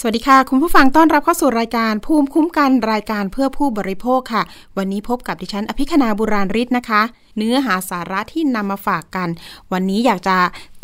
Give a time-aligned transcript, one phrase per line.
[0.00, 4.42] สวัสดีค่ะ คุณผู้ฟังต้อนรับเข้าสู่รายการภูมิคุ้มกันรายการเพื่อผู้บริโภคค่ะ
[4.76, 7.02] วันนี้พบกับดิฉันอภิคณาบุราริศนะคะ
[7.36, 9.28] เนื้อหาสาระที่นำมาฝากกัน
[9.72, 10.36] วันนี้อยากจะ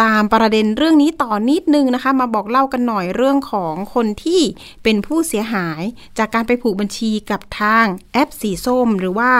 [0.02, 4.40] ตามประเด็นเรื่องนี้ต่อนิดนึงนะคะ มาบอกเล่ากันหน่อยเรื่องของคนที่
[4.82, 5.82] เป็นผู้เสียหาย
[6.18, 9.30] จากการไปผูกบัญชีกับทางแอปสีส้ม หรือว่า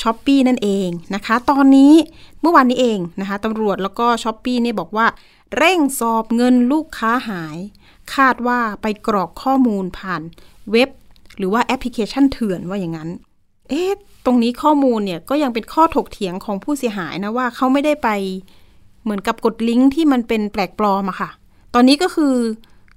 [0.00, 1.94] s h อ p e e นั่นเองนะคะ ตอนนี้
[2.40, 5.06] เมื่อวานนี้เองนะคะตำรวจแล้วก็ s h อ p e e เนี่ยบอกว่า
[5.56, 7.58] เร่งสอบเงินลูกค้าหาย
[8.16, 10.22] คาดว่าไปกรอกข้อมูลผ่าน
[10.72, 10.88] เว็บ
[11.38, 13.10] หรือว่าแอปพลิเคชันเถื่อนว่าอย่างนั้น
[13.68, 13.90] เอ๊ะ
[14.24, 18.08] ตรงนี้ข้อมูลเนี่ยก็ยังเป็นข้อถกเถียงของผู้เสียหายนะว่าเขาไม่ได้ไป
[19.02, 21.30] เหมือนกับกดลิงก์ที่มันเป็นแปลกปลอมอะค่ะ
[21.74, 22.34] ตอนนี้ก็คือ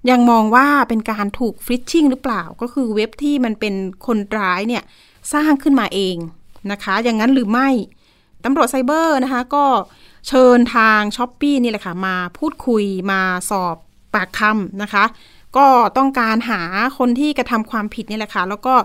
[0.10, 3.74] ยังมองว่าเป็นการถูกฟิชชิ่งหรือเปล่า ก็คือเว็บที่มันเป็น
[4.06, 4.84] คนร้ายเนี่ย
[5.34, 6.16] สร้างขึ้นมาเอง
[6.72, 7.70] นะคะ อย่างนั้นหรือไม่
[8.44, 9.66] ตำรวจไซเบอร์นะคะก็
[10.28, 13.78] เชิญทางช้อปปีนี่แหละค่ะ มาพูดคุยมาสอบ
[14.16, 15.06] ปากคำนะคะ
[15.58, 16.62] ก็ต้องการหา
[16.98, 18.76] คนที่กระทำความผิดนี่แหละค่ะ แล้วก็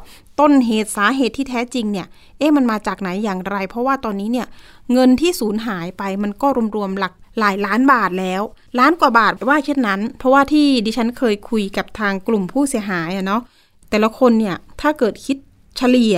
[0.40, 2.06] ต้นเหตุสาเหตุที่แท้จริงเนี่ย
[2.38, 4.46] เอ๊ะมันมาจากไหนอย่างไร เพราะว่าตอนนี้เนี่ย
[4.92, 8.42] เงินที่สูญหายไปมันก็รวมๆหลักหลายล้านบาทแล้ว
[8.78, 13.42] ล้านกว่าบาทว่าเช่นนั้น เพราะว่าที่ดิฉันเคยคุยกับทางกลุ่มผู้เสียหายอะเนาะ
[13.90, 15.36] แต่ละคนเนี่ยถ้าเกิดคิด
[15.76, 16.16] เฉลี่ย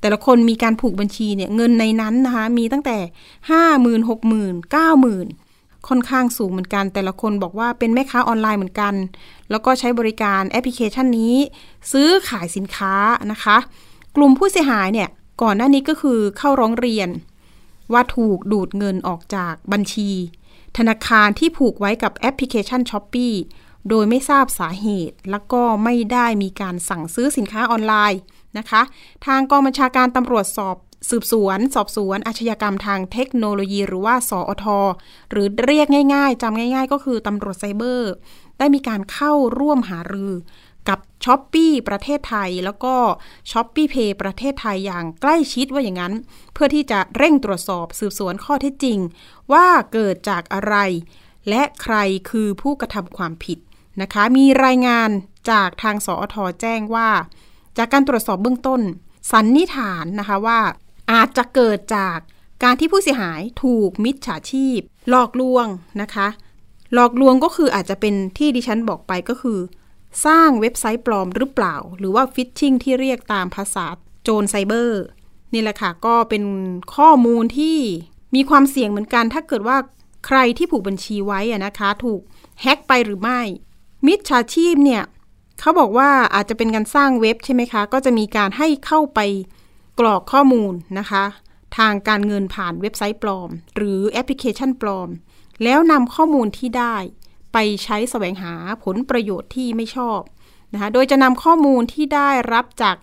[0.00, 2.96] แต่ละคนมีการผูกบัญชีเนี่ยเงินในนั้นนะคะมีตั้งแต่
[3.50, 5.26] ห้าหมื่นหกหมื่นเก้าหมื่น
[5.88, 8.94] ค่อนข้างสูงเหมือนกัน แต่ละคนบอกว่าเป็นแม่ค้าออนไลน์เหมือนกัน
[9.50, 11.34] แล้วก็ใช้บริการแอปพลิเคชันนี้
[11.92, 12.94] ซื้อขายสินค้า
[13.32, 13.56] นะคะ
[14.16, 15.08] กลุ่มผู้เสียหายเนี่ย
[15.42, 17.08] ก่อนหน้านี้ก็คือเข้าร้องเรียน
[17.92, 20.10] ว่าถูกดูดเงินออกจากบัญชี
[20.76, 23.34] ธนาคารที่ผูกไว้กับแอปพลิเคชัน s h อ p e e
[23.88, 28.20] โดยไม่ทราบสาเหตุ แล้วก็ไม่ได้มีการสั่งซื้อสินค้าออนไลน์
[28.58, 28.82] นะคะ
[29.26, 30.76] ทางกองบัญชาการตำรวจสอบ
[31.08, 34.66] สืบสวน สอบสวนอาชญากรรมทางเทคโนโลยีหรือว่าสอท
[35.30, 38.12] หรือเรียกง่ายๆจำง่าย ๆ ก็คือตำรวจไซเบอร์
[38.58, 40.32] ได้มีการเข้าร่วมหารือ
[40.88, 42.94] กับช้อปปีประเทศไทย แล้วก็
[43.50, 46.14] ช้อปปี้เพย์ประเทศไทยอย่างใกล้ชิดว่าอย่างนั้น
[46.52, 48.98] เพื่อที่จะเร่งตรวจสอบสืบสวนข้อเท็จจริง
[49.52, 50.76] ว่าเกิดจากอะไร
[51.48, 51.96] และใคร
[52.30, 53.58] คือผู้กระทำความผิด
[54.02, 55.10] นะคะ มีรายงาน
[55.50, 57.10] จากทางสอทแจ้งว่า
[57.78, 58.80] จากการตรวจสอบเบื้องต้น
[59.32, 60.58] สันนิษฐานนะคะว่า
[61.12, 62.18] อาจจะเกิดจาก
[62.62, 64.78] การที่ผู้เสียหายถูกมิจฉาชีพ
[65.10, 65.66] หลอกลวง
[66.02, 66.28] นะคะ
[66.94, 69.58] หลอกลวงก็คืออาจจะเป็นที่ดิฉันบอกไปก็คือ
[70.26, 73.86] สร้างเว็บไซต์ปลอมหรือเปล่า หรือว่าฟิชชิงที่เรียกตามภาษา
[74.22, 75.02] โจรไซเบอร์
[75.54, 76.42] นี่แหละค่ะ ก็เป็น
[76.96, 77.78] ข้อมูลที่
[78.34, 79.76] มีความเสี่ยงเหมือนกัน ถ้าเกิดว่า
[80.26, 82.20] ใครที่ผูกบัญชีไว้นะคะ ถูก
[82.62, 83.40] แฮ็กไปหรือไม่
[84.06, 85.02] มิจฉาชีพเนี่ย
[85.60, 89.20] เขาบอกว่าอาจจะเป็นการสร้างเว็บใช่ไหมคะ ก็จะมีการให้เข้าไป
[89.98, 91.24] กรอกข้อมูลนะคะ
[91.78, 95.08] ทางการเงินผ่านเว็บไซต์ปลอม หรือแอปพลิเคชันปลอม
[95.64, 96.96] แล้วนำข้อมูลที่ได้
[97.52, 98.52] ไปใช้แสวงหา
[98.84, 100.20] ผลประโยชน์ที่ไม่ชอบ
[100.72, 102.96] นะคะโดยจะนำข้อมูลที่ได้รับจาก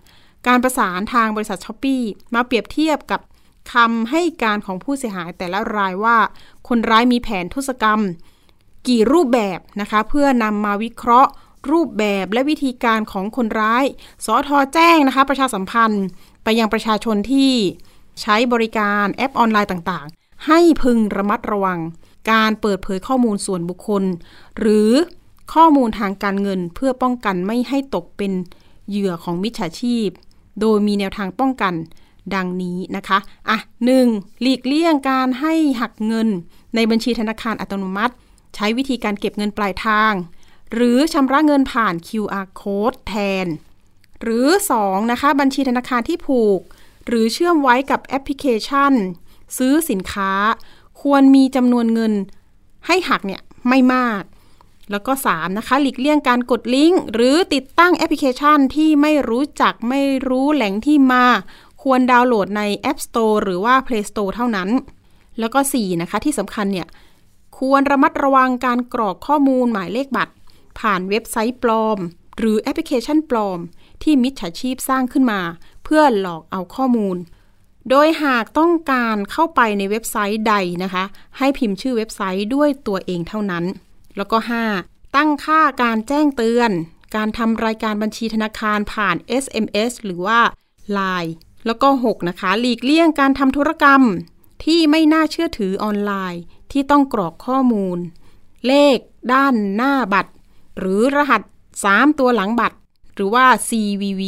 [0.46, 1.96] การประสานทางบริษัท Shopee
[2.34, 3.20] มาเปรียบเทียบกับ
[3.72, 6.16] คำให้การของผู้เสียหายแต่ละรายว่า
[6.68, 8.00] คนร้ายมีแผนประทุษกรรม
[8.88, 11.30] กี่รูปแบบนะคะ เพื่อนำมาวิเคราะห์
[11.70, 13.84] รูปแบบและวิธีการของคนร้าย
[14.24, 16.06] สอทอแจ้งนะคะ ประชาสัมพันธ์
[16.48, 17.52] ไปยังประชาชนที่
[18.20, 21.80] ใช้บริการแอปออนไลน์ต่างๆ ให้พึงระมัดระวัง
[22.30, 24.04] การเปิดเผยข้อมูลส่วนบุคคล
[24.58, 24.90] หรือ
[25.54, 28.32] ข้อมูลทางการเงินเพื่อป้องกันไม่ให้ตกเป็น
[28.88, 30.08] เหยื่อของมิจฉาชีพ
[30.60, 31.74] โดยมีแนวทางป้องกัน
[32.34, 33.18] ดังนี้นะคะ
[33.48, 34.06] อะหนึ่ง
[34.40, 36.28] หลีกเลี่ยงการให้หักเงิน
[36.74, 38.14] ในบัญชีธนาคารอัตโนมัติ
[38.54, 40.12] ใช้วิธีการเก็บเงินปลายทาง
[40.72, 43.14] หรือชำระเงินผ่าน QR code แท
[43.44, 43.46] น
[44.22, 44.46] หรือ
[44.80, 45.12] 2.
[45.12, 46.60] นะคะบัญชีธนาคารที่ผูก
[47.06, 48.92] หรือเชื่อมไว้กับแอปพลิเคชัน
[49.58, 50.32] ซื้อสินค้า
[51.02, 52.12] ควรมีจำนวนเงิน
[52.86, 54.22] ให้หักเนี่ยไม่มาก
[54.90, 55.58] แล้วก็ 3.
[55.58, 61.24] นะคะหลีกเลี่ยงการกดลิงก์หรือติดตั้งแอปพลิเคชันที่ไม่รู้จักไม่รู้แหล่งที่มา
[61.82, 64.68] ควรดาวน์โหลดใน App Store หรือว่า Play Store เท่านั้น
[65.38, 66.02] แล้วก็ 4.
[66.02, 66.88] นะคะที่สำคัญเนี่ย
[67.58, 70.32] ควรระมัดระวังการกรอกข้อมูลหมายเลขบัตร
[70.78, 71.98] ผ่านเว็บไซต์ปลอม
[72.38, 73.58] หรือแอปพลิเคชันปลอม
[74.02, 75.40] ที่มิจฉาชีพสร้างขึ้นมา
[75.84, 77.16] เพื่อหลอกเอาข้อมูล
[77.90, 81.04] โดยหากต้องการเข้าไปในเว็บไซต์ใดนะคะ
[81.38, 83.64] ให้พิมพ์ชื่อเว็บไซต์ด้วยตัวเองเท่านั้น
[84.16, 84.38] แล้วก็
[84.76, 85.16] 5.
[85.16, 86.70] ตั้งค่าการแจ้งเตือน
[87.16, 90.40] การทำรายการบัญชีธนาคารผ่าน SMS หรือว่า
[90.96, 91.32] Line
[91.66, 92.28] แล้วก็ 6.
[92.28, 94.02] นะคะ หลีกเลี่ยงการทำธุรกรรม
[94.64, 97.98] ที่ไม่น่าเชื่อถือออนไลน์ ที่ต้องกรอกข้อมูล
[98.66, 98.96] เลข
[99.32, 100.32] ด้านหน้าบัตร
[100.78, 101.42] หรือรหัส
[101.80, 102.76] 3 ตัวหลังบัตร
[103.16, 104.22] หรือว่า CVV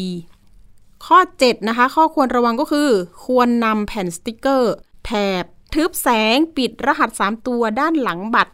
[1.06, 2.90] ข้อ 7 นะคะ ข้อควรระวังก็คือ
[3.24, 4.74] ควรนำแผ่นสติกเกอร์
[5.04, 5.10] แถ
[5.42, 5.44] บ
[5.74, 8.52] ทึบแสงปิดรหัส 3 ตัวด้านหลังบัตร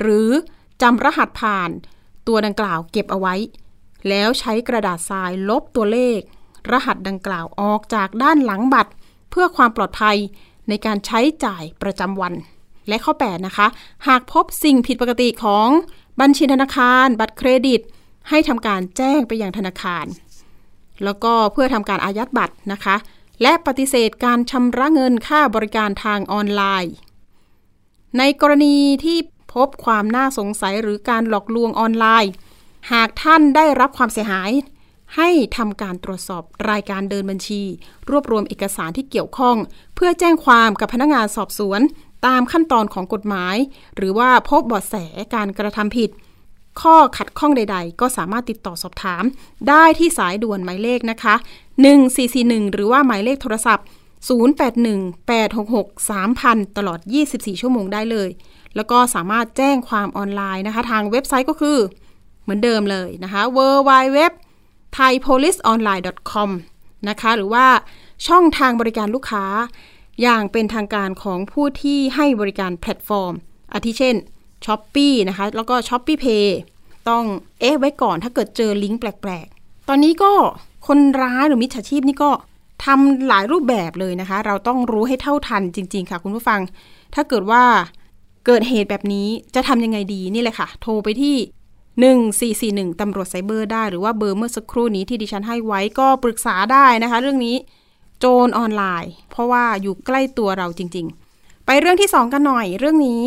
[0.00, 0.30] หรือ
[0.82, 1.70] จำรหัสผ่าน
[2.26, 3.34] ตัวดังกล่าวเก็บเอาไว้
[4.08, 6.20] แล้วใช้กระดาษทรายลบตัวเลข
[6.70, 8.92] รหัสดังกล่าวออกจากด้านหลังบัตร
[9.30, 10.16] เพื่อความปลอดภัย
[10.68, 12.34] ในการใช้จ่ายประจำวัน
[12.88, 13.66] และข้อ 8 นะคะ
[14.08, 15.68] หากพบสิ่งผิดปกติของ
[16.20, 17.80] บัญชีธนาคาร บัตรเครดิต
[18.30, 20.06] ให้ทำการแจ้งไปยังธนาคาร
[21.04, 22.96] แล้วก็เพื่อทำการอายัดบัตรนะคะ
[23.42, 26.92] และปฏิเสธการชำระเงินค่าบริการทางออนไลน์
[28.18, 29.18] ในกรณีที่
[29.54, 32.32] พบความน่าสงสัยหรือการหลอกลวงออนไลน์
[32.92, 34.50] หากท่านได้รับความเสียหาย
[35.16, 37.62] ให้ทำการตรวจสอบรายการเดินบัญชี
[38.10, 39.56] รวบรวมเอกสารที่เกี่ยวข้อง
[39.94, 41.80] เพื่อแจ้งความกับพนักงานสอบสวน
[42.26, 43.56] ตามขั้นตอนของกฎหมาย
[43.96, 44.94] หรือว่าพบเบาะแส
[45.34, 46.10] การกระทำผิด
[46.80, 49.24] ข้อขัดข้องใด ๆ ก็สามารถติดต่อสอบถาม
[49.68, 51.34] ได้ที่สายด่วนหมายเลขนะคะ
[52.04, 53.86] 1441 หรือว่าหมายเลขโทรศัพท์
[54.28, 58.28] 0818663000 ตลอด 24 ชั่วโมงได้เลย
[58.76, 61.78] แล้วก็สามารถแจ้งความออนไลน์นะคะ ทางเว็บไซต์ก็คือ
[62.42, 64.18] เหมือนเดิมเลยนะคะ www
[64.96, 66.50] thaipoliceonline.com
[67.08, 67.66] นะคะ หรือว่า
[68.28, 69.44] ช่องทางบริการลูกค้า
[70.22, 73.34] อย่างเป็นทางการของผู้ที่ให้บริการแพลตฟอร์ม
[73.72, 74.16] อาทิเช่น
[74.64, 76.46] s h อ p e e นะคะ แล้วก็ s h อ p e e Pay
[77.08, 77.24] ต้อง
[77.60, 80.32] เอ๊ะไว้ก่อนถ้าเกิดเจอลิงก์แปลกๆ ตอนนี้ก็
[80.86, 82.30] คนร้ายหรือมิจฉาชีพนี่ก็
[82.84, 86.60] ทำหลายรูปแบบเลยนะคะ เราต้องรู้ให้เท่าทันจริง ๆ ค่ะ คุณผู้ฟัง
[87.14, 87.62] ถ้าเกิดว่า
[88.46, 91.36] เกิดเหตุแบบนี้จะทำยังไงดีนี่เลยค่ะ โทรไปที่
[92.92, 97.56] 1441ตำรวจไซเบอร์ได้ หรือว่าเบอร์เมื่อสักครู่นี้ที่ดิฉันให้ไว้ก็ปรึกษาได้นะคะ เรื่องนี้
[98.18, 101.06] โจรออนไลน์ เพราะว่าอยู่ใกล้ตัวเราจริง
[101.36, 103.22] ๆ ไปเรื่องที่ 2 กันหน่อย เรื่องนี้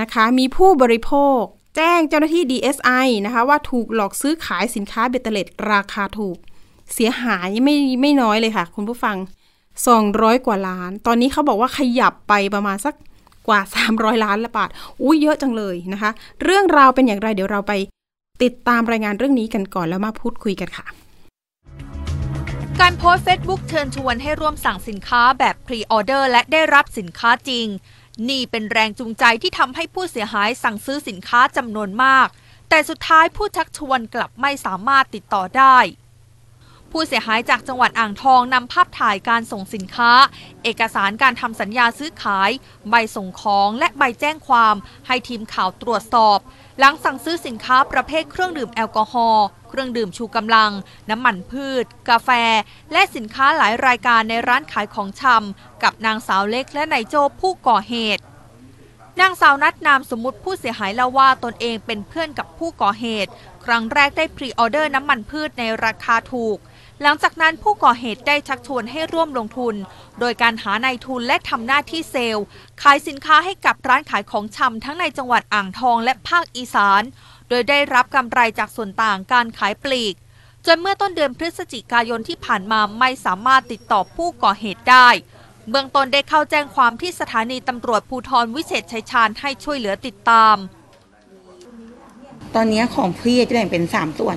[0.00, 1.40] นะคะ มีผู้บริโภค
[1.76, 6.36] แจ้งเจ้าหน้าที่ DSI นะคะ ว่าถูกหลอกซื้อขายสินค้าเบตเตเล็ดราคาถูก
[6.94, 9.16] เสียหายไม่ไม่น้อยเลยค่ะ คุณผู้ฟัง
[9.82, 12.94] 200 กว่าล้าน ตอนนี้เขาบอกว่าขยับไปประมาณสัก
[13.48, 13.60] กว่า
[13.92, 14.70] 300 ล้านละบาท
[15.02, 16.10] อุ้ยเยอะจังเลยนะคะ
[16.44, 17.72] เรื่องราวเป็นอย่างไรเดี๋ยวเราไป
[18.42, 20.86] ติดตามรายงานเรื่องนี้กันก่อนแล้วมาพูดคุยกันค่ะ
[22.80, 27.66] การโพสต์ Facebook เชิญชวนให้ร่วมสั่งสินค้าแบบพรีออเดอร์และได้รับสินค้าจริง
[28.28, 32.28] นี่เป็นแรงจูงใจที่ทำให้ผู้เสียหายสั่งซื้อสินค้าจำนวนมาก
[32.68, 35.78] แต่สุดท้ายผู้ชักชวนกลับไม่สามารถติดต่อได้
[36.90, 40.12] ผู้เสียหายจากจังหวัดอ่างทองนำภาพถ่ายการส่งสินค้า
[40.64, 42.50] เอกสารการทำสัญญาซื้อขาย
[42.90, 44.74] ใบส่งของและใบแจ้งความ
[45.06, 46.38] ให้ทีมข่าวตรวจสอบ
[46.78, 50.70] หลังสั่งซื้อสินค้าประเภทเครื่องดื่มแอลกอฮอล์ เครื่องดื่มชูกำลัง
[51.10, 52.30] น้ำมันพืช กาแฟ
[52.92, 58.22] และสินค้าหลายรายการในร้านขายของชำกับนางสาวเล็กและนายโจผู้ก่อเหตุ
[59.20, 63.30] นางสาวนัดนามสมมติผู้เสียหายเล่าว่าตนเองเป็นเพื่อนกับผู้ก่อเหตุ
[63.64, 66.58] ครั้งแรกได้พรีออเดอร์น้ำมันพืชในราคาถูก
[67.02, 69.74] หลังจากนั้นผู้ก่อเหตุได้ชักชวนให้ร่วมลงทุน
[70.20, 72.44] โดยการหานายทุนและทำหน้าที่เซลล์
[72.82, 77.02] ขายสินค้าให้กับร้านขายของชำทั้งในจังหวัดอ่างทองและภาคอีสาน
[77.48, 80.14] โดยได้รับกำไรจากส่วนต่างการขายปลีก
[80.66, 85.08] จนเมื่อต้นเดือนพฤศจิกายนที่ผ่านมาไม่สามารถติดต่อผู้ก่อเหตุได้
[85.70, 90.56] เบื้องต้นได้เข้าแจ้งความที่สถานีตำรวจภูธรวิเศษชัยชาญให้ช่วยเหลือติดตาม
[92.54, 94.36] ตอนนี้ของพี่จะแบ่งเป็นสามส่วน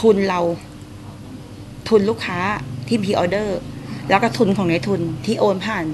[0.00, 0.40] ทุนเรา
[1.88, 2.38] ทุนลูกค้า
[2.88, 3.58] ที่พีออเดอร์
[4.08, 5.84] แล้วก็ทุนของในทุนที่โอนผ่าน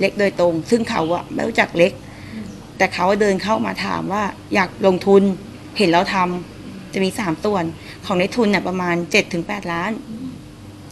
[0.00, 1.92] เล็กโดยตรง ซึ่งเขาอะไม่รู้จักเล็ก
[2.76, 5.22] แต่เขาเดินเข้ามาถามว่าอยากลงทุน
[5.78, 7.64] เห็นเราทำจะมีสามส่วน
[8.06, 9.92] ของในทุนเนี่ยประมาณเจ็ดถึงแปดล้าน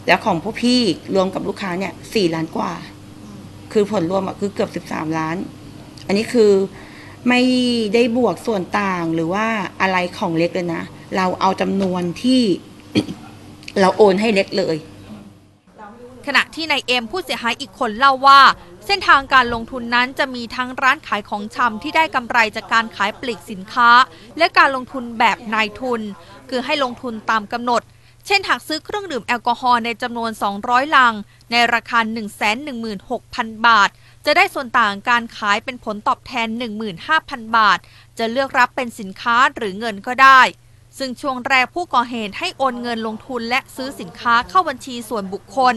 [0.07, 0.81] แล้วของพวกพี่
[1.15, 2.71] รวมกับลูกค้าเนี่ยสี่ล้านกว่า
[3.73, 5.35] คือผลรวมอะคือเกือบสิบสามล้าน
[6.07, 6.51] อันนี้คือ
[7.29, 7.41] ไม่
[7.93, 9.45] ได้บวกส่วนต่างหรือว่า
[9.81, 10.83] อะไรของเล็กเลยนะ
[11.15, 12.41] เราเอาจำนวนที่
[13.79, 14.75] เราโอนให้เล็กเลย
[16.27, 18.39] ขณะที่นายเอ็มผู้เสียหายอีกคนเล่าว่า
[18.89, 23.89] เส้นทางการลงทุนนั้นจะมีทั้งร้านขายของชำที่ได้กำไรจากการขายปลีกสินค้า
[24.37, 26.01] และการลงทุนแบบนายทุน
[26.49, 27.81] คือให้ลงทุนตามกำหนด
[28.25, 30.31] เช่นหากซื้อเครื่องดื่มแอลกอฮอล์ในจำนวน
[30.63, 31.13] 200 ลัง
[31.51, 31.99] ในราคา
[32.83, 33.89] 116,000 บาท
[34.25, 36.47] จะได้ส่วนต่างการขายเป็นผลตอบแทน
[37.01, 37.79] 15,000 บาท
[38.17, 40.41] จะเลือกรับเป็นสินค้าหรือเงินก็ได้
[40.97, 45.75] ซึ่งช่วงแรกผู้ก่อเหตุให้โอนเงินลงทุนและซื้อสินค้าเข้าบัญชีส่วนบุคคล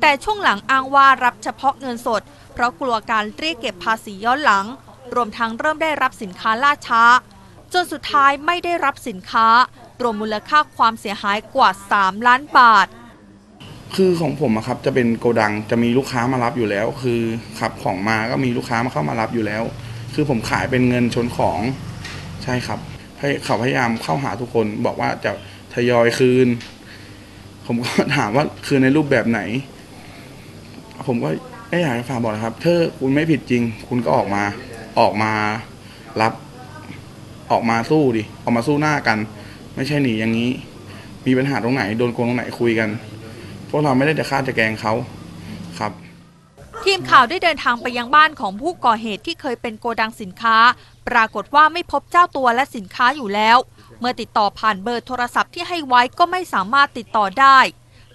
[0.00, 2.22] แต่ช่วงหลังอ้างว่ารับเฉพาะเงินสด
[2.54, 4.66] เพราะกลัวการเรียกเก็บภาษีย้อนหลัง
[5.14, 7.02] รวมทั้งเริ่มได้รับสินค้าล่าช้า
[7.72, 9.46] จนสุดท้ายไม่ได้รับสินค้า
[10.02, 12.86] รวมมูลค่าความเสียหายกว่า 3 ล้านบาท
[13.96, 17.20] คือของผมอะครับจะเป็นโกดังจะมีลูกค้ามารับอยู่แล้ว คือ
[17.58, 19.62] ขับของมาก็มีลูกค้ามาเข้ามารับอยู่แล้ว
[20.14, 21.60] คือผมขายเป็นเงินชนของ
[22.44, 22.78] ใช่ครับ
[23.20, 25.30] ให้เขาพยายามเข้าหาทุกคนบอกว่าจะ
[25.74, 26.48] ทยอยคืน
[27.66, 29.40] ผมก็ถามว่าคือในรูปแบบไหน
[31.08, 31.30] ผมก็
[31.74, 34.42] ไม่อยากจะฝากบอกนะครับถ้าคุณไม่ผิดจริง คุณก็ออกมา
[35.00, 35.32] ออกมา
[36.20, 36.32] รับ
[37.50, 39.18] ออกมาสู้ดิ ออกมาสู้หน้ากัน
[39.74, 40.50] ไม่ใช่หนีอย่างนี้
[41.26, 42.88] มีปัญหาตรงไหนโดนโกงตรงไหนคุยกัน
[43.70, 44.92] พวกเราไม่ได้จะฆ่าจะแกงเขา
[45.78, 45.92] ครับ
[46.84, 50.56] ทีมข่าวได้เดินทางไปยังบ้านของผู้ก่อเหตุที่เคยเป็นโกดังสินค้า
[51.08, 53.58] ปรากฏว่าไม่พบเจ้าตัวและสินค้าอยู่แล้ว
[53.98, 57.58] เมื่อติดต่อผ่านเบอร์โทรศัพท์ที่ให้ไว้ก็ไม่สามารถติดต่อได้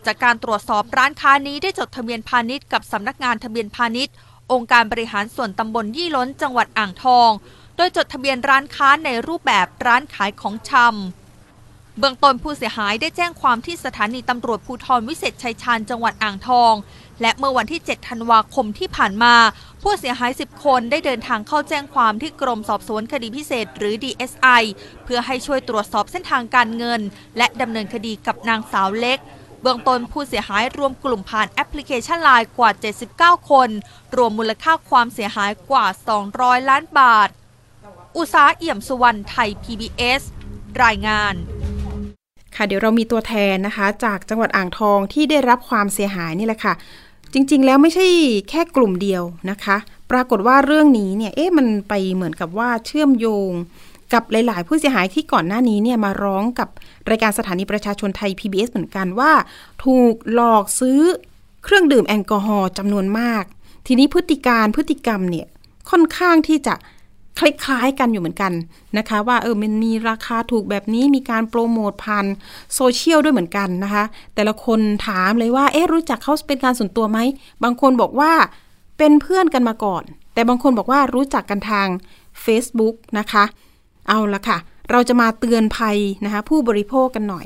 [0.09, 4.13] จากการตรวจสอบร้านค้านี้ได้จดทะเบียนพาณิชย์กับสำนักงานทะเบียนพาณิชย์
[4.51, 7.29] องค์การบริหารส่วนตำบลยี่ล้นจังหวัดอ่างทอง
[7.77, 16.73] โดยจดทะเบียนร้านค้าในรูปแบบร้านขายของชำเบื้องต้นผู้เสียหายได้แจ้งความที่สถานีตำรวจภูธรวิเศษชัยชาญจังหวัดอ่างทอง
[17.21, 19.35] และเมื่อวันที่ 7 ธันวาคมที่ผ่านมา
[19.83, 24.63] ผู้เสียหาย 10 คนได้เดินทางเข้าแจ้งความที่กรมสอบสวนคดีพิเศษหรือ DSI
[25.03, 27.01] เพื่อให้ช่วยตรวจสอบเส้นทางการเงิน
[27.37, 29.19] และดำเนินคดีกับนางสาวเล็ก
[29.61, 32.69] เบื้องต้นผู้เสียหายรวมกลุ่มผ่านแอปพลิเคชันไลน์กว่า
[33.09, 33.69] 79 คน
[34.15, 35.85] รวมมูลค่าความเสียหายกว่า
[36.27, 37.29] 200 ล้านบาท
[38.17, 40.21] อุษาเอี่ยมสุวรรณไทย PBS
[40.83, 41.35] รายงาน
[42.55, 46.73] ค่ะเดี๋ยวเรามีตัวแทนนะคะ จากจังหวัดอ่างทองที่ได้รับความเสียหายนี่แหละค่ะ
[47.33, 48.05] จริง ๆ แล้วไม่ใช่
[48.49, 49.77] แค่กลุ่มเดียวนะคะ
[50.11, 53.51] ปรากฏว่าเรื่องนี้เนี่ยเอ๊ะมันไปเหมือนกับว่าเชื่อมโยง
[54.13, 56.69] กับหลาย ๆ ผู้เสียหายที่ก่อนหน้านี้เนี่ยมาร้องกับ
[57.09, 59.31] รายการสถานีประชาชนไทย PBS เหมือนกันว่า
[59.85, 61.01] ถูกหลอกซื้อ
[61.63, 63.43] เครื่องดื่มแอลกอฮอล์จำนวนมาก
[63.87, 65.47] ทีนี้พฤติการพฤติกรรมเนี่ย
[65.89, 66.75] ค่อนข้างที่จะ
[67.39, 68.53] คล้ายๆกันอยู่เหมือนกัน
[68.97, 72.25] นะคะ ว่าเออมันมีราคาถูกแบบนี้มีการโปรโมทผ่าน
[72.75, 74.03] โซเชียลด้วยเหมือนกันนะคะ
[74.35, 77.19] แต่ละคนถามเลยว่าเอ๊ะรู้จักเขาเป็นการส่วนตัวไหม
[77.63, 78.31] บางคนบอกว่า
[78.97, 81.87] เป็นเพื่อนกันมาก่อน แต่บางคนบอกว่ารู้จักกันทาง
[82.45, 83.43] Facebook นะคะ
[84.09, 84.57] เอาละค่ะ
[84.91, 87.45] เราจะมาเตือนภัยนะคะผู้บริโภคกันหน่อย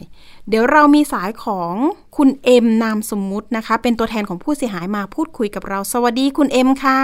[0.49, 1.73] เดี๋ยวเรามีสายของ
[2.17, 7.01] คุณเอ็มนามสมมุตินะคะ เป็นตัวแทนของผู้เสียหายมาพูดคุยกับเรา สวัสดีคุณเอ็มค่ะ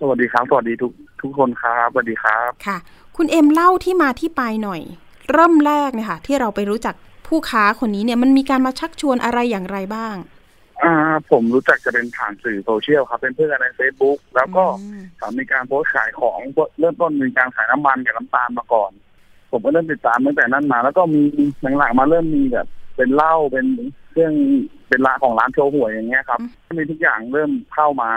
[0.00, 2.78] สวัสดีครับ สวัสดีทุกทุกคนครับสวัสดีครับค่ะ
[3.16, 4.80] คุณเอ็มเล่าที่มาที่ไปหน่อย
[5.32, 6.94] เริ่มแรกเนี่ยค่ะที่เราไปรู้จัก
[7.28, 10.14] ผู้ค้าคนนี้เนี่ยมันมีการมาชักชวนอะไรอย่างไรบ้าง
[10.84, 10.94] อ่า
[11.30, 16.38] ผมรู้จักจะเป็นผ่านสื่อโซเชียลครับ เป็นเพื่อนกันใน Facebook แล้วก็อืมถามมีการโพสต์ขายของ
[16.80, 18.92] เริ่มต้นมีการขายน้ำมันกับน้ำตาลมาก่อน
[19.50, 21.22] ผมก็เริ่มติดตามตั้งแต่นั้นมา แล้วก็มี
[21.78, 23.66] หลังๆมาเริ่มมีแบบเป็นเหล้าเป็น
[24.10, 24.34] เครื่อง
[24.88, 26.40] เป็นร้านของร้านโชว์หวยอย่างเงี้ยครับ
[26.78, 28.10] มีทุกอย่างเริ่มเข้ามา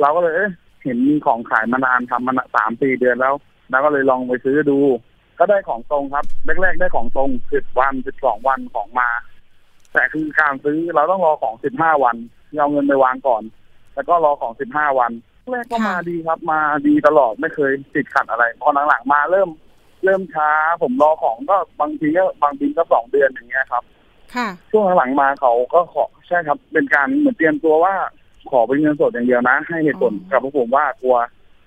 [0.00, 0.50] เราก็เลยเอ๊ะ
[0.84, 3.34] เห็นมีของขายมานานทำมาสามสี่เดือนแล้ว
[3.70, 4.78] แล้วก็เลยลองไปซื้อดู
[5.38, 6.24] ก็ได้ของตรงครับ
[6.62, 9.08] แรกๆได้ของตรงสิบวันสิบสองวันของมา
[9.92, 12.16] แต่คือการซื้อเราต้องรอของสิบห้าวัน
[12.58, 13.42] เอาเงินไปวางก่อน
[13.94, 15.12] แล้วก็รอของสิบห้าวัน
[15.50, 19.50] แรกก็มาดีครับมาดีตลอดไม่เคยติดขัดอะไรพอหลังๆมาเริ่ม
[20.04, 20.50] เริ่มช้า
[20.82, 23.84] ผมรอของก็บางทีก็บางทีก็สองเดือนอย่างเงี้ยครับ
[24.34, 27.94] ค่ะ ช่วงหลังๆมาเขาก็ขอใช่ครับ เป็นการเหมือนเตรียมตัวว่า
[28.50, 31.16] ขอเป็นเงินสดอย่างเดียวนะ ให้เหตุผลอ๋อกับพวกผมว่ากลัว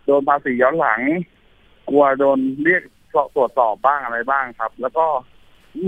[0.05, 1.01] โดนภาษีย้อนหลัง
[1.89, 2.84] กลัวโดนเรียก
[3.36, 5.05] ตรวจสอบบ้างอะไรบ้างครับ แล้วก็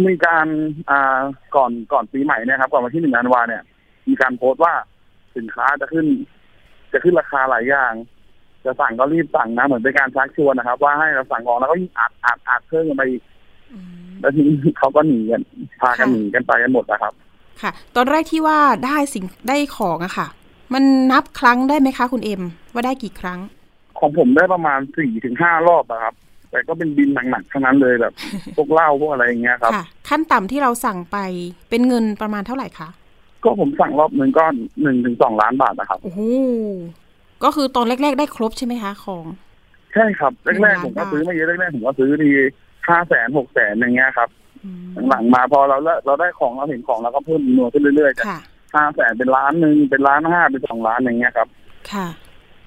[0.07, 0.47] มีการ
[0.89, 1.19] อ่า
[1.55, 3.63] ก่อนก่อนปีใหม่เนี่ยครับก่อนวันที่หนึ่งธันวาเนี่ย
[4.07, 4.73] มีการโพสต์ว่า
[5.35, 6.05] สินค้าจะขึ้น
[6.93, 7.93] จะขึ้นราคาหลายอย่าง
[8.65, 13.21] จะสั่งก็รีบสั่งนะเหมือนเป็นการชักชวนนะครับ ว่าให้เราสั่งออกแล้วก็ยิ่งอัดอัดอัดเพิ่มกันไปอีก
[13.71, 15.41] อืมแล้วทีนี้เขาก็หนีกัน
[15.81, 17.13] พากันค่ะหนีกันไปกันหมดนะครับ
[17.61, 20.27] ค่ะ ตอนแรกที่ว่าได้สิ่งได้ของอะค่ะ
[20.73, 23.39] มันนับครั้งได้ไหมคะ คุณเอ็ม ว่าได้กี่ครั้ง
[23.99, 26.13] ของผมได้ประมาณสี่ถึงห้ารอบอะครับ
[26.51, 28.13] แต่ก็เป็นบินหนักๆทั้งนั้นเลยแบบ
[28.55, 31.17] พวกเหล้าพวกอะไรอย่างเงี้ยครับค่ะขั้นต่ำที่เราสั่งไป
[31.69, 32.89] เป็นเงินประมาณเท่าไหร่คะ
[33.43, 34.45] ก็ผมสั่งรอบหนึ่งก็
[34.81, 36.21] หนึ่งถึงสองล้านบาทนะครับโอ้โห
[37.43, 39.25] ก็คือตอนแรก ๆ ได้ครบใช่ไหมคะของ
[39.93, 42.29] ใช่ครับหนึ่งแรล้ากนๆผมก็บาทซื้อไม่เยอะแรกๆผมก็ซื้อที
[42.89, 44.29] ห้าแสนหกแสนอย่างเงี้ยครับ
[44.63, 44.69] อื
[45.01, 48.39] มหลังๆมาพอเราเลิกเราได้ของเราเห็นของเราก็เพิ่มจำนวนขึ้นเรื่อยๆจากค่ะ
[48.75, 51.47] ห้าแสนเป็นล้านหนึ่งเป็นล้านห้าเป็นสองล้านอย่างเงี้ยครับ
[51.91, 52.07] ค่ะ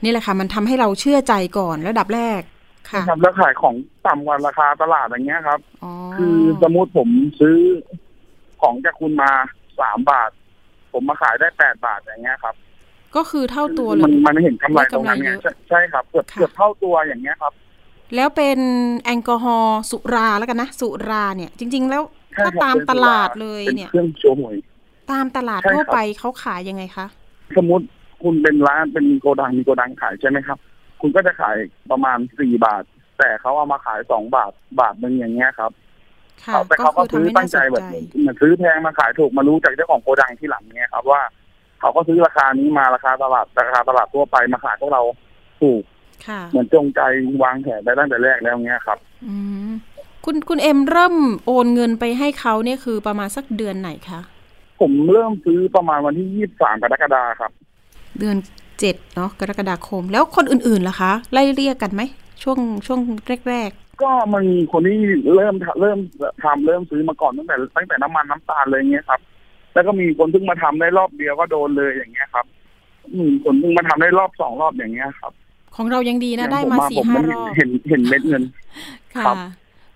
[0.04, 2.40] นี่แหละค่ะ มันทำให้เราเชื่อใจก่อนระดับแรก
[2.88, 3.75] ค่ะครับแล้วขายของ
[4.06, 7.08] ต่ำกว่าราคาตลาดอย่างเงี้ยครับอ๋อคือสมมติผม
[7.40, 7.56] ซื้อ
[8.60, 9.30] ของจากคุณมา
[9.80, 10.30] สามบาท
[10.92, 12.54] ผมมาขายได้แปดบาทอย่างเงี้ยครับ
[13.16, 17.52] ก็คือเท่าตัวเลมันยมันเห็นกำไรตรงนั้นไงได้กำไรเยอะใช่ใช่ครับเกือบค่ะเกือบเท่าตัวอย่างเงี้ยครับ
[18.16, 18.58] แล้วเป็น
[19.04, 22.02] แอลกอฮอล์สุราแล้วกันนะสุราเนี่ย จริง ๆ แล้ว
[22.34, 24.56] ใช่ถ้าครับตามเป็นตลาดสุราเลยเป็นเนี่ยเครื่องโชว์หวย
[25.10, 27.06] ตามตลาดใช่ครับทั่วไปเขาขายยังไงคะ
[27.56, 27.84] สมมติ
[28.22, 30.58] คุณเป็นร้านเป็นโกดังมีโกดังขายใช่ไหมครับ
[31.00, 31.57] คุณก็จะขาย
[31.90, 32.83] ประมาณสี่บาท
[33.19, 35.71] แต่เขาเอามาขายสองบาทบาทหนึ่งอย่างเงี้ยครับ
[36.45, 41.21] ค่ะเขาแต่ก็เขาก็คือซื้ทำอให้ตั้น่างสใจนแบบใจเหมือนซื้อแพงมาขายถูกมารู้จากเจ้าของโกดังที่หลังเงี้ยครับว่า
[41.80, 45.02] เขาก็ซื้อราคานี้มาราคาตลาดราคาตลาดทั่วไปมาขายพวกเรา
[45.61, 45.83] ถูก
[46.26, 47.00] ค่ะเหมือนจงใจ
[47.42, 49.35] วางแผนไปตั้งแต่แรกแล้วเงี้ยครับ อื
[49.69, 49.73] ม
[50.25, 51.14] คุณคุณเอ็มเริ่ม
[51.47, 54.21] โอนเงินไปให้เขาเนี่ยคือประมาณสักเดือนไหนคะ
[54.80, 57.52] ผมเริ่มซื้อประมาณวันที่ยี่สิบสามกรกฎาคมครับ
[58.19, 58.37] เดือน
[58.80, 62.02] เจ็ดเนาะกรกฎาคม แล้วคนอื่นๆล่ะคะ ไล่เรียกกันไหม
[62.42, 63.00] ช่วงช่วง
[63.49, 63.70] แรก
[64.02, 64.99] ก็มันมีคนที่
[65.37, 65.99] เริ่มทำเริ่ม
[66.44, 69.20] ทำเริ่มซื้อมาก่อนตั้งแต่ตั้งแต่น้ำมันน้ำตาลเลยเงี้ยครับ
[69.75, 72.46] แล้วก็มีคนเพิ่งมาทำได้รอบเดียวก็โดนเลยอย่างเงี้ยครับ
[73.16, 78.42] มีคนเพิ่งมาทำได้รอบสองรอบอย่างเงี้ยครับๆของเรายังดีนะอย่งได้ผมาอะสี่ผมห้าไม่รอบเห็นเห็นเม็ดเงิน
[79.14, 79.37] ค่ะครับ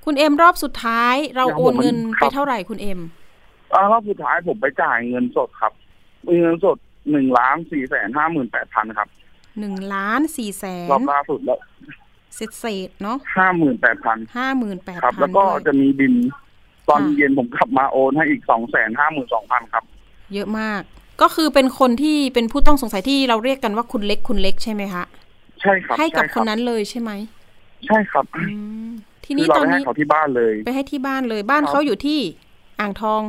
[0.04, 3.00] คุณเอ็มรอบสุดท้าย เราอย่างโอผมนมันเงินคไปรับเท่าไหร่คุณเอ็ม
[3.72, 5.72] อ่ารอบสุดท้ายผมไปจ่ายเงินสดครับ
[6.26, 6.76] มีเงินสด
[7.10, 9.08] หนึ่งล้านสี่แสนห้าหมื่นแปดพันครับ
[9.60, 11.58] หนึ่งล้านสี่แสนรอบล่าสุดแล้ว
[12.36, 16.14] เศษเศษๆเนาะห้าหมื่นแปดพันห้าหมื่นแปดครับพันแล้วก็ด้วยจะมีบิน
[16.88, 19.84] ตอนค่ะเย็นผมกลับมาโอนให้อีกสองแสนห้าหมื่นสองพันครับ
[20.34, 20.82] เยอะมาก
[21.22, 25.04] ก็คือเป็นคนที่เป็นผู้ต้องสงสัยที่เราเรียกกันว่าคุณเล็กคุณเล็กใช่ไหมคะ
[25.60, 27.10] ใช่ครับให้กับช่คนนั้นเลยใช่ไหม
[27.86, 28.42] ใช่ครับอื
[28.86, 28.90] ม
[29.24, 32.20] ทีคืนี้อเราตอนไปให้นี้เขาที่บ้านเลย ไปให้ที่บ้านเลยบ้านครับเขาอยู่ที่
[32.80, 33.22] อ่างทอง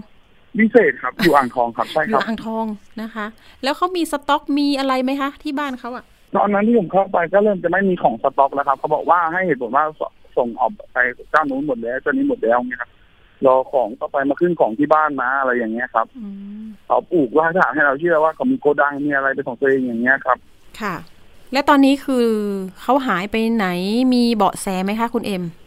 [0.59, 2.65] พิเศษครับอยู่อ่างทองครับใช่อคยู่รับอ่างทอง
[3.01, 3.25] นะคะ
[3.63, 10.01] แล้วเขามีสต็อกมีอะไรไหมคะ ที่บ้านเขาอะตอนนั้นที่ผมเข้าไปก็เริ่มจะไม่มีของสต็อกแล้วครับเขาบอกว่าให้เหตุผลว่าส
[10.37, 10.97] ส่งออกไป
[11.31, 12.91] เจ้านู้นหมดแล้วเจ้านี้หมดแล้วเนี่ยครับ
[13.45, 16.25] รอของต่อไปมาขึ้นของที่บ้านนะอะไรอย่างเงี้ยครับอื
[16.61, 20.37] มเขาปลูกว่าถานให้เราเชื่อว่าเขามีโกดังมีอะไรเป็นของตัวเองอย่างเงี้ยครับ
[20.81, 20.95] ค่ะ
[21.53, 22.27] และตอนนี้คือ
[22.81, 23.67] เขาหายไปไหน
[24.13, 25.64] มีเบาะแสไหมคะคุณเอ็มไม่ไ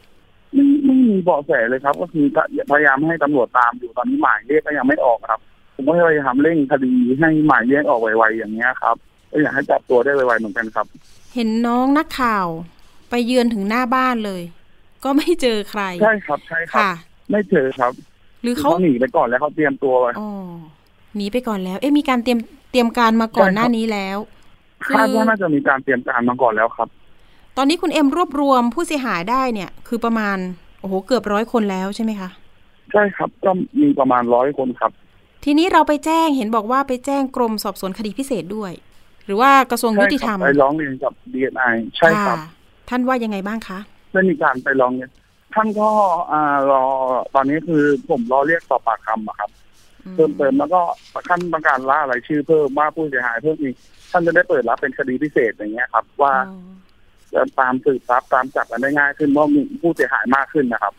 [1.18, 2.26] ม่มีเบาะแสเลยครับ ก็คือ
[2.70, 5.40] พยายามให้ตำรวจตามอยู่ตอนนี้หมายเรียกก็ยังไม่ออกครับ
[5.74, 8.96] ผมก็พยายามเร่งคดีให้หมายเรียกออกไวๆอย่างเงี้ยครับ
[9.30, 10.86] ก็อยากให้จับตัวได้ไวๆเหมือนกันครับ
[11.34, 12.46] เห็นน้องนักข่าว
[13.10, 14.42] ไปเยือนถึงหน้าบ้านเลย
[15.04, 16.90] ก็ไม่เจอใครใช่ครับใช่ครับค่ะ
[17.30, 17.92] ไม่เจอครับ
[18.42, 20.30] หรือคือเขาเขาหนีไปก่อนแล้วเขาเตรียมตัวไว้อ๋อ
[21.16, 22.38] หนีไปก่อนแล้ว เอ๊ะมีการเตรียม
[22.70, 24.18] เตรียมการมาก่อนใช่ครับหน้านี้แล้ว
[24.84, 26.88] คือคาดว่าน่าจะมีการเตรียมการมาก่อนแล้วครับ
[27.56, 30.38] ตอนนี้คุณเอ็มรวบรวมผู้เสียหายได้เนี่ย คือประมาณ
[30.80, 32.30] โอ้โหเกือบร้อยคนแล้วใช่ไหมคะ
[32.92, 34.92] ใช่ครับก็มีประมาณร้อยคนครับ
[35.44, 38.72] ทีนี้เราไปแจ้งเห็นบอกว่าไปแจ้งกรมสอบสวนคดีพิเศษด้วย
[39.26, 41.64] หรือว่ากระทรวงยุใช่ติคธรรัรมไปร้องเรียนกับดีเอไอ
[41.96, 42.46] ใช่ครับะ
[42.88, 43.78] ท่านว่ายังไงบ้างคะ
[44.12, 45.10] ได้มีการไปร้องเรียน
[45.54, 45.88] ท่านก็
[46.32, 46.82] อ่ารอ
[47.34, 49.50] ตอนนี้คือผมรอเรียกสอบปากคำอะครับ
[50.14, 50.80] เพิ่มเติมแล้วก็
[51.28, 53.74] ขั้นต้องการล่ารายชื่อเพิ่มว่าผู้เสียหายเพิ่มอีก
[54.10, 56.87] ท่านจะได้เปิดรับเป็นคดีพิเศษอย่างเงี้ยครับ ว่าอ๋อจะ
[57.60, 60.92] ตามสืบทรัพย์ตามจับกันได้ง่ายขึ้นเพราะมีผู้เสียหายมากขึ้นนะครับ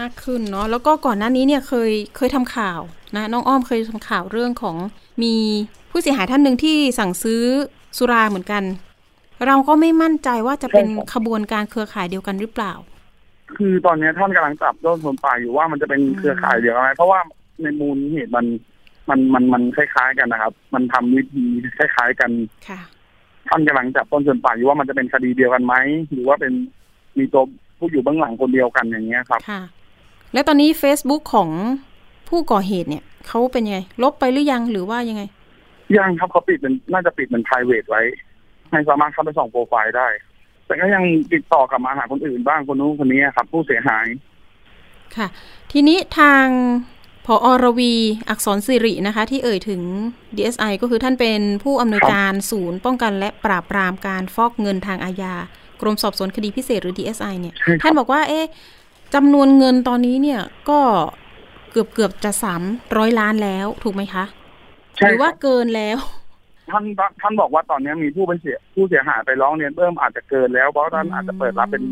[0.00, 2.80] มากขึ้นเนาะแล้วก็ก่อนหน้านี้เนี่ยเคยเคยทำข่าว
[3.16, 4.76] นะน้องอ้อมเคยทำข่าวเรื่องของ
[5.22, 5.34] มี
[5.90, 7.42] ผู้เสียหายท่านหนึ่งที่สั่งซื้อ
[7.98, 8.62] สุราเหมือนกัน
[9.46, 12.72] เราก็ไม่มั่นใจว่าจะเป็นใช่ครับขบวนการเครือข่ายเดียวกันหรือเปล่า
[13.56, 17.20] คือตอนนี้ท่านกำลังจับต้นคนปลายอยู่ว่ามันจะเป็นเครือข่ายเดียวกันไหมเพราะว่า
[17.62, 18.46] ในมูลเหตุมัน
[19.08, 21.44] มันมันมันคล้ายๆกันนะครับ มันทำวิธี
[21.78, 22.30] คล้ายๆกัน
[22.68, 22.80] ค่ะ
[23.54, 25.74] ท่านกำลังจับต้นชนปลายอยู่ว่ามันจะเป็นคดีเดียวกันไหม
[26.12, 26.52] หรือว่าเป็น
[27.18, 27.42] มีตัว
[27.78, 29.60] ผู้อยู่เบื้องหลังคนเดียวกันอย่างเงี้ยครับค่ะ
[30.32, 31.48] แล้วตอนนี้ Facebook ของ
[32.28, 35.22] ผู้ก่อเหตุเนี่ยเขาเป็นยังไง ลบไปหรือยังหรือว่ายังไง
[35.96, 38.02] ยังครับเขาปิดเป็นน่าจะปิดเป็น private ไว้
[38.70, 40.08] ให้สามารถเข้าไปส่องโปรไฟล์ได้
[40.66, 44.06] แต่ก็ยังติดต่อกลับมาหาคนอื่นบ้างคนนู้นคนนี้ครับ ผู้เสียหาย
[45.16, 45.26] ค่ะ
[45.72, 46.46] ทีนี้ทาง
[47.26, 47.94] พออรวี
[48.28, 49.80] อักษรสิรินะคะ ที่เอ่ยถึง
[50.36, 55.34] DSI ก็คือท่านเป็นผู้อำนวยการศูนย์ป้องกันและปราบปรามการฟอกเงินทางอาญา
[55.80, 58.46] กรมสอบสวนคดีพิเศษหรือ DSI เนี่ยใช่ครับท่านบอกว่า เอ๊ะ
[59.14, 60.80] จำนวนเงินตอนนี้เนี่ยก็
[61.72, 62.62] เกือบเกือบจะสาม
[62.96, 64.24] ร้อยล้านแล้วถูกไหมคะ
[64.96, 65.98] ใช่หรือว่าครับเกินแล้ว
[66.70, 66.84] ท่าน
[67.20, 71.84] ท่านบอกว่าตอนนี้มีผู้เป็นเสียผู้เสียหายไปร้องเรียนเพิ่มอาจจะเกินแล้วเพราะท่านอาจจะเปิดรับเป็น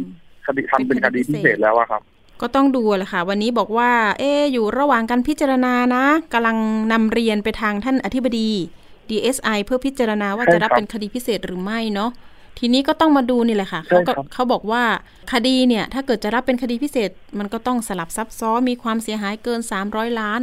[0.47, 2.03] คดีทำเป็นคดีพิเศษแล้วอะครับ
[2.42, 6.57] ก็ต้องดูแหละค่ะ วันนี้บอกว่า เอ๊ะอยู่ระหว่างการพิจารณานะกำลัง
[6.92, 8.50] นำเรียนไปทางท่านอธิบดี
[9.11, 12.11] DSI เพื่อพิจารณาว่าใช่จะรับครับเป็นคดีพิเศษหรือไม่เนาะ
[12.59, 14.83] ทีนี้ก็ต้องมาดูนี่แหละค่ะใช่เขาก็ครับเขาบอกว่า
[15.33, 20.40] คดีเนี่ย ถ้าเกิดจะรับเป็นคดีพิเศษ มันก็ต้องสลับซับซ้อนมีความเสียหายเกิน 300 ล้าน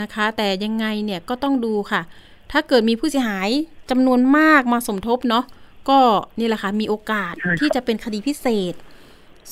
[0.00, 2.02] นะคะ แต่ยังไงเนี่ยก็ต้องดูค่ะ
[2.52, 3.48] ถ้าเกิดมีผู้เสียหาย
[3.90, 5.44] จำนวนมากมาสมทบเนาะ
[5.88, 5.98] ก็
[6.38, 8.74] นี่แหละค่ะมีโอกาสใช่ครับที่จะเป็นคดีพิเศษ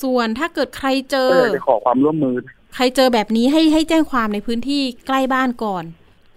[0.03, 2.35] ส่วนถ้าเกิดใครเจก็อเลยจะขอความร่วมมือ
[2.75, 5.83] ใครเจอแบบนี้ให้ให้แจ้งความในพื้นที่ใกล้บ้านก่อน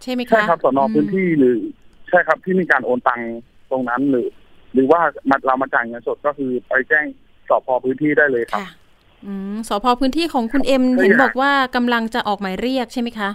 [0.02, 1.56] ใช่ไหมคะใช่ครับสนพื้นที่หรือ
[2.08, 3.20] ใช่ครับที่มีการโอนตัง
[3.70, 4.28] ตรงนั้นหรือ
[4.74, 7.04] หรือว่ามาเรามาจ่ายเงินสดก็คือไปแจ้ง
[7.48, 8.68] สพพื้นที่ได้เลยครับค่ะ
[9.26, 13.30] อืมสพพื้นที่ของคุณเอ็มก็เห็นอยากบอกว่ากำลังจะออกหมายเรียกใช่ไหมคะ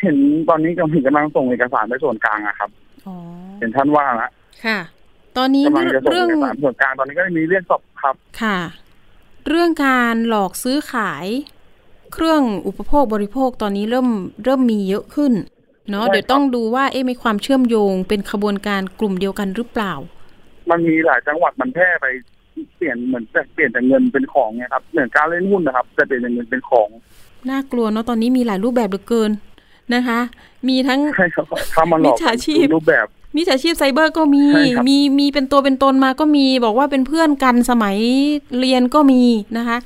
[0.00, 0.16] เห็น
[0.48, 2.70] ตอนนี้กำลังกำลังส่งเอกสารไปส่วนกลางอะครับ
[3.06, 3.16] อ๋อ
[3.58, 4.30] เห็นท่านว่านะ
[4.64, 4.78] ค่ะ
[5.36, 8.58] ตอนนี้กำลังจะส่งเรื่องเอกสารส่วนกลางตอนนี้ก็มีเรียกสอบครับ ค่ะ
[9.48, 11.26] เรื่องการหลอกซื้อขาย
[12.12, 14.08] เครื่องอุปโภคบริโภคตอนนี้เริ่ม
[14.44, 15.32] เริ่มมีเยอะขึ้น
[15.90, 19.92] เนาะใช่ครับเดี๋ยวต้องดูว่าเอ๊ะมีความเชื่อมโยงเป็นขบวนการกลุ่มเดียวกันหรือเปล่า
[20.70, 22.06] มันมีหลายจังหวัดมันแพร่ไป
[22.76, 26.88] เปลี่ยนเหมือนจะเปลี่ยนจากเงินเป็นของเนี่ยครับเหมือนการเล่นหุ้นนะครับจะเปลี่ยนจากเงินเป็นของ
[27.50, 29.30] น่ากลัวเนาะตอนนี้มีหลายรูปแบบเหลือเกิน
[29.94, 30.18] นะคะ
[30.68, 33.06] มีทั้งใช่ครับเข้ามาหลอกมิจฉาชีพรูปแบบ
[33.38, 37.96] มิจฉาชีพไซเบอร์ก็มีใช่ครับมีมีเป็นตัวเป็นตนมาก็มี บอกว่าเป็นเพื่อนกันสมัย
[38.58, 39.22] เรียนก็มี
[39.58, 39.78] นะคะ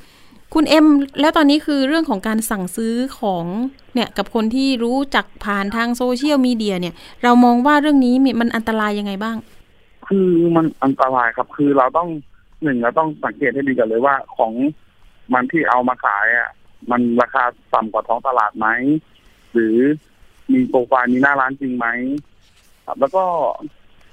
[0.53, 0.85] คุณเอ็ม
[1.19, 3.45] แล้วตอนนี้คือเรื่องของการสั่งซื้อของ
[3.93, 9.37] เนี่ยกับคนที่รู้จักผ่านทางโซเชียลมีเดียเนี่ย เรามองว่าเรื่องนี้มีมันอันตรายยังไงบ้าง
[10.07, 12.09] คือมันอันตรายครับ คือเราต้อง
[12.63, 14.53] หนึ่งเราต้องสังเกตให้ดีกันเลยว่าของ
[15.33, 16.49] มันที่เอามาขายอะ
[16.91, 18.67] มันราคาต่ำกว่าท้องตลาดไหม
[19.53, 19.77] หรือ
[20.53, 21.87] มีโปรไฟล์มีหน้าร้านจริงไหม
[22.85, 23.23] ครับ แล้วก็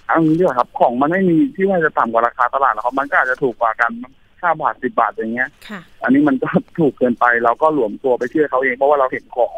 [0.08, 3.90] เอันนี้ด้วยครับ ของมันไม่มีที่ว่าจะต่ำกว่าราคาตลาดหรอกครับมันก็อาจจะถูกกว่ากัน
[4.40, 9.54] ห้าบาทสิบบาทอย่างเงี้ย ค่ะ อันนี้มันก็ถูกเกินไปเราก็หลวมตัวไปเชื่อเขาเองเพราะว่าเราเห็นของ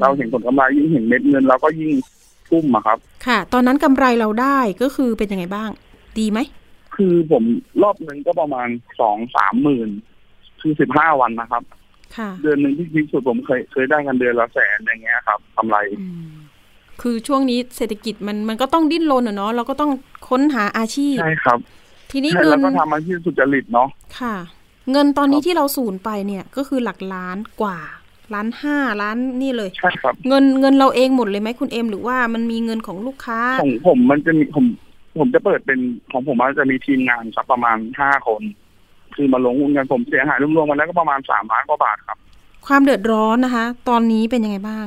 [0.00, 1.94] เราเห็นผลกำไรยิ่งเห็นเม็ดเงินเราก็ยิ่ง
[2.48, 5.70] ทุ่มอะครับ ค่ะ ตอนนั้นกำไรเราได้ก็คือเป็นยังไงบ้าง
[6.18, 6.38] ดีไหม
[6.96, 7.44] คือผม
[7.82, 8.68] รอบหนึ่งก็ประมาณ
[9.00, 9.90] สองสามหมื่น
[10.60, 11.62] คือสิบห้าวันนะครับ
[12.16, 16.35] ค่ะ เดือนหนึ่งที่พีคสุดผมเคยเคยได้กันเดือนละแสนอย่างเงี้ยครับกำไร อืม
[17.02, 19.90] คือช่วงนี้เศรษฐกิจมันมันก็ต้องดิ้นรนอะเนาะเราก็ต้อง
[20.28, 21.58] ค้นหาอาชีพใช่ครับ
[22.10, 23.88] ทีนี้ใช่เงิแล้วนก็ทำอาชีพสุจริตเนาะ
[24.20, 24.36] ค่ะ
[24.92, 27.78] เงินตอนนี้ครับที่เราสูญไปเนี่ยก็คือหลักล้านกว่า
[28.34, 34.66] ล้านห้าล้านนี่เลยใช่ครับ เงินเงินเราเองหมดเลยไหมคุณเอ็มหรือว่ามันมีเงินของลูกค้าของผมมันจะมีผม
[35.18, 35.78] ผมจะเปิดเป็น
[36.12, 38.42] ของผมมันจะมีทีมงานสักประมาณห้าคน
[39.14, 42.18] คือมาลงหุ้นกันผมเสียหายรวมๆกันแล้วก็ประมาณสามล้านกว่าบาทครับ
[42.66, 44.86] ความเดือดร้อนนะคะ ตอนนี้เป็นยังไงบ้าง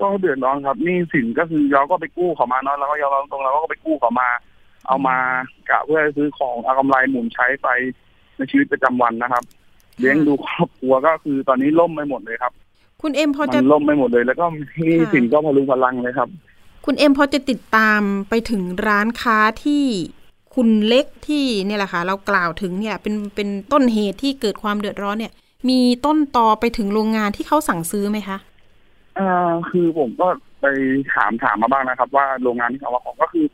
[0.00, 4.28] ก็เดือดร้อนครับหนี่สินก็คือเราก็ไปกู้เขามาเนาะแล้วก็ยอมรับตรงเราก็ไปกู้เขามา
[4.86, 5.16] เอามา
[5.68, 7.68] กะเพื่อซื้อของเอากำไรหมุนใช้ไป
[8.36, 9.44] ในชีวิตประจำวันนะครับ
[9.98, 12.52] เลี้ยงดูครอบครัวก็คือตอนนี้ล่มไปหมดเลยครับ
[13.02, 14.44] คุณเอ็มพอมัจะนล่มไปหมดเลย แล้วก็
[14.76, 16.28] หนี่สินก็พลุงพลังเลยครับ
[16.84, 19.84] คุณเอ็มพอจะติดตามไปถึงร้านค้าที่
[20.54, 25.32] คุณเล็กที่เนี่ยแหละค่ะ เรากล่าวถึงเนี่ย เป็นเป็นต้นเหตุที่เกิดความเดือดร้อนเนี่ย
[25.68, 28.38] มีต้นตอไปถึงโรงงานที่เขาสั่งซื้อไหมคะ
[29.18, 30.28] อ่าคือผมก็
[30.60, 30.66] ไป
[31.14, 33.46] ถามถามมาบ้างนะครับ ว่าโรงงานที่เขาว่าของก็คือ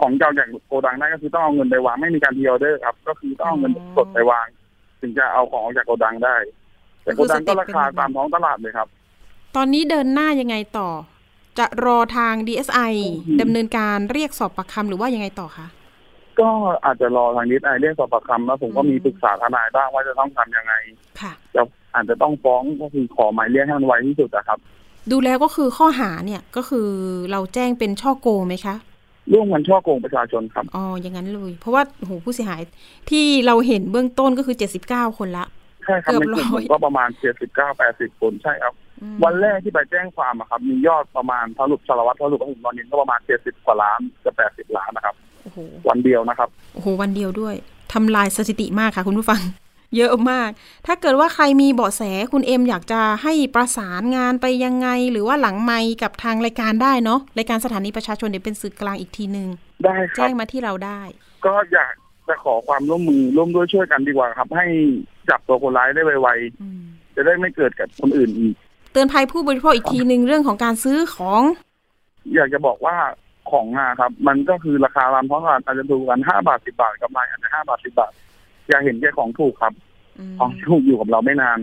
[0.00, 4.46] ของเจ้าจากโกดังได้ก็คือต้องเอาเงินไปวางไม่มีการพีออเดอร์ครับ ก็คือต้องเอาเงินสดไปวาง
[5.00, 6.36] ถึงจะเอาของออกจากโกดังได้
[7.02, 8.88] แต่โกดังก็ราคาตามท้องตลาดเลยครับ
[9.56, 10.88] ตอนนี้เดินหน้ายังไงต่อ
[11.58, 12.92] จะรอทาง DSI
[13.26, 15.66] อืมดำเนินการเรียกสอบปากคำหรือว่ายังไงต่อคะ
[16.40, 16.50] ก็
[16.84, 20.74] อาจจะรอทางนิดไอเรียกสอบปากคำแล้วผมก็อืมมีปรึกษาทนายบ้างว่าจะต้องทำยังไง
[21.20, 21.62] ค่ะจะ
[21.94, 24.58] อาจจะต้องฟ้องก็คือขอหมายเรียกให้มันไวที่สุดนะครับ
[25.10, 26.88] ดูแล้วก็คือข้อหาเนี่ยก็คือ
[27.30, 28.74] เราแจ้งเป็นช่อโกงไหมคะ
[29.32, 32.62] ร่วมกันช่อโกงประชาชนครับอ๋ออย่างนั้นเลย เพราะว่าโหผู้เสียหาย
[33.10, 35.44] ที่เราเห็นเบื้องต้นก็คือ79คนละ
[35.84, 45.58] ใช่ครับเกือบในกลุ่มร้ผอยมก็ประมาณเจ็ดสิบเก้าแปดสิบคนใช่ครับอืมวันแรกที่ไปแจ้งความอะครับ มียอดประมาณทะลุสารวัตรทะลุก็ถึงตอนนี้ก็ประมาณเจ็ดสิบกว่าล้านจะแปดสิบล้านนะครับโอ้โห
[45.88, 47.54] วันเดียวนะครับ โอ้โห วันเดียวด้วย
[47.92, 49.40] ทำลายสถิติมากค่ะ คุณผู้ฟัง
[49.96, 50.50] เยอะมาก
[50.86, 59.48] ถ้าเกิดว่าใครมีเบาะแสคุณเอ็มอยากจะให้ประสานงานไปยังไง หรือว่าหลังไมค์กับทางรายการได้เนาะรายการสถานีประชาชนเดี๋ยวเป็นสื่อกลางอีกทีหนึ่ง
[59.84, 61.00] ได้ครัแจ้บงมาที่เราได้
[61.46, 61.92] ก็อยาก
[62.28, 64.66] จะขอความร่วมมือร่วมด้วยช่วยกันดีกว่าครับ ให้
[65.30, 66.28] จับตัวคนร้ายได้ไว
[66.62, 68.54] อืมๆจะได้ไม่เกิดกับคนอื่นอีก
[68.92, 71.42] เตือนภัยผู้บริโภคอีกทีหนึ่งเรื่องของการซื้อของ
[72.34, 72.96] อยากจะบอกว่า
[73.50, 78.12] ของอะครับ มันก็คือราคาตามท้องตลาดอาจจะถูกกันห้าบาทสิบาทกำไรอาจจะห้าบาทสิบาท
[78.70, 79.74] อย่าเห็นแค่ของถูกครับ
[80.18, 81.58] อืมของถูกอยู่กับเราไม่นาน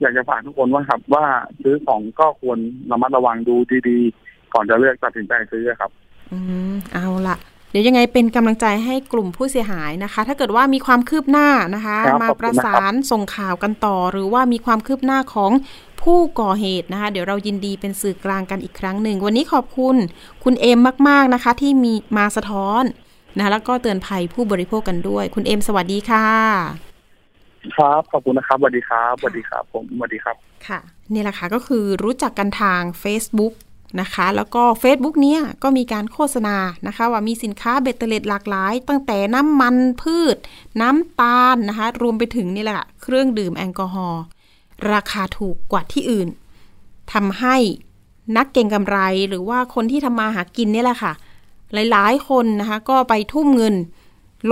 [0.00, 1.24] อยากจะฝากทุกคนว่าครับ ว่า
[1.62, 2.58] ซื้อของก็ควร
[2.90, 3.54] ระมัดระวังดู
[3.88, 5.90] ดีๆ ก่อนจะเลือกตัดสินใจซื้อครับ
[6.32, 6.38] อื
[6.72, 7.36] มเอาละ
[7.70, 15.52] เดี๋ยวยังไงเป็นกำลังใจให้กลุ่มผู้เสียหายนะคะ ถ้าเกิดว่ามีความคืบหน้านะคะครับมาขอบคุณประนะครับสานส่งข่าวกันต่อ หรือว่ามีความคืบหน้าของ
[16.02, 19.96] ผู้ก่อเหตุนะคะ เดี๋ยวเรายินดีเป็นสื่อกลางกันอีกครั้งหนึ่ง วันนี้ขอบคุณ
[20.44, 20.78] คุณเอม
[21.08, 22.82] มาก ๆนะคะ ที่มีมาสะท้อน
[23.36, 26.26] นะคะแล้วก็เตือนภัยผู้บริโภคกันด้วย คุณเอมสวัสดีค่ะ
[27.76, 30.80] ครับขอบคุณนะครับสวัสดีครับสวัสดีครับ ผมสวัสดีครับค่ะ
[31.12, 33.52] นี่แหละค่ะก็คือรู้จักกันทาง Facebook
[34.00, 40.36] นะคะ แล้วก็ Facebook เนี้ยก็มีการโฆษณานะคะ ว่ามีสินค้าเบตเตอร์เลดหลากหลาย ตั้งแต่น้ำมันพืช
[40.80, 44.22] น้ำตาลนะคะ รวมไปถึงนี่แหละค่ะเครื่องดื่มแอลกอฮอล์
[44.92, 46.28] ราคาถูกกว่าที่อื่น
[47.12, 47.56] ทำให้
[48.36, 51.12] นักเก่งกำไรหรือว่าคนที่ทำมาหากินเนี่ยแหละค่ะ
[51.72, 53.74] หลายๆ คนนะคะ ก็ไปทุ่มเงิน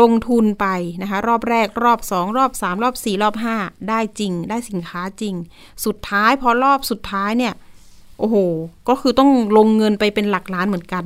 [0.00, 0.66] ลงทุนไป
[1.02, 5.34] นะคะ รอบแรกรอบ 2 รอบ 3 รอบ 4 รอบ 5 ได้จริง ได้สินค้าจริง
[5.84, 7.52] สุดท้ายพอรอบสุดท้ายเนี่ย
[8.18, 8.36] โอ้โห
[8.88, 11.04] ก็คือต้องลงเงินไปเป็นหลักล้านเหมือนกัน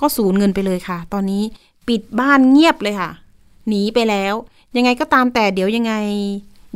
[0.00, 1.42] ก็สูญเงินไปเลยค่ะ ตอนนี้
[1.88, 3.10] ปิดบ้านเงียบเลยค่ะ
[3.68, 4.34] หนีไปแล้ว
[4.76, 5.94] ยังไงก็ตามแต่เดี๋ยวยังไง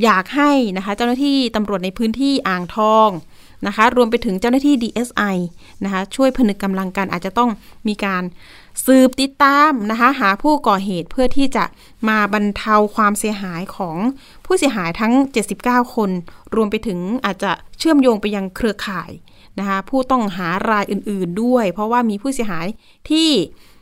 [0.04, 3.08] อยากให้นะคะ เจ้าหน้าที่ตำรวจในพื้นที่อ่างทอง
[3.66, 5.36] นะคะ รวมไปถึงเจ้าหน้าที่ DSI
[5.84, 7.50] นะคะ ช่วยผนึกกำลังกันอาจจะต้อง
[7.88, 8.22] มีการ
[8.86, 11.64] สืบติดตามนะคะ หาผู้ก่อเหตุเพื่อที่จะ
[12.08, 13.96] มาบรรเทาความเสียหายของ
[14.46, 15.12] ผู้เสียหายทั้ง
[15.54, 16.10] 79 คน
[16.54, 19.10] รวมไปถึงอาจจะเชื่อมโยงไปยังเครือข่าย
[19.58, 22.66] นะคะผู้ต้องหารายอื่นๆด้วย เพราะว่ามีผู้เสียหาย
[23.10, 23.30] ที่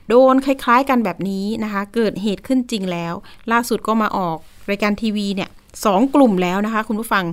[0.08, 3.14] โดนคล้ายๆกันแบบนี้นะคะ เกิดเหตุขึ้นจริงแล้ว
[3.52, 4.36] ล่าสุดก็มาออก
[4.70, 5.50] รายการทีวีเนี่ย
[5.84, 7.24] สองกลุ่มแล้วนะคะ คุณผู้ฟัง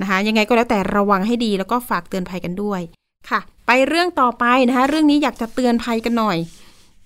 [0.00, 2.80] นะคะ ยังไงก็แล้วแต่ระวังให้ดีแล้วก็ฝากเตือนภัยกันด้วย
[3.30, 6.38] ค่ะ ไปเรื่องต่อไปนะคะ เรื่องนี้อยากจะเตือนภัยกันหน่อย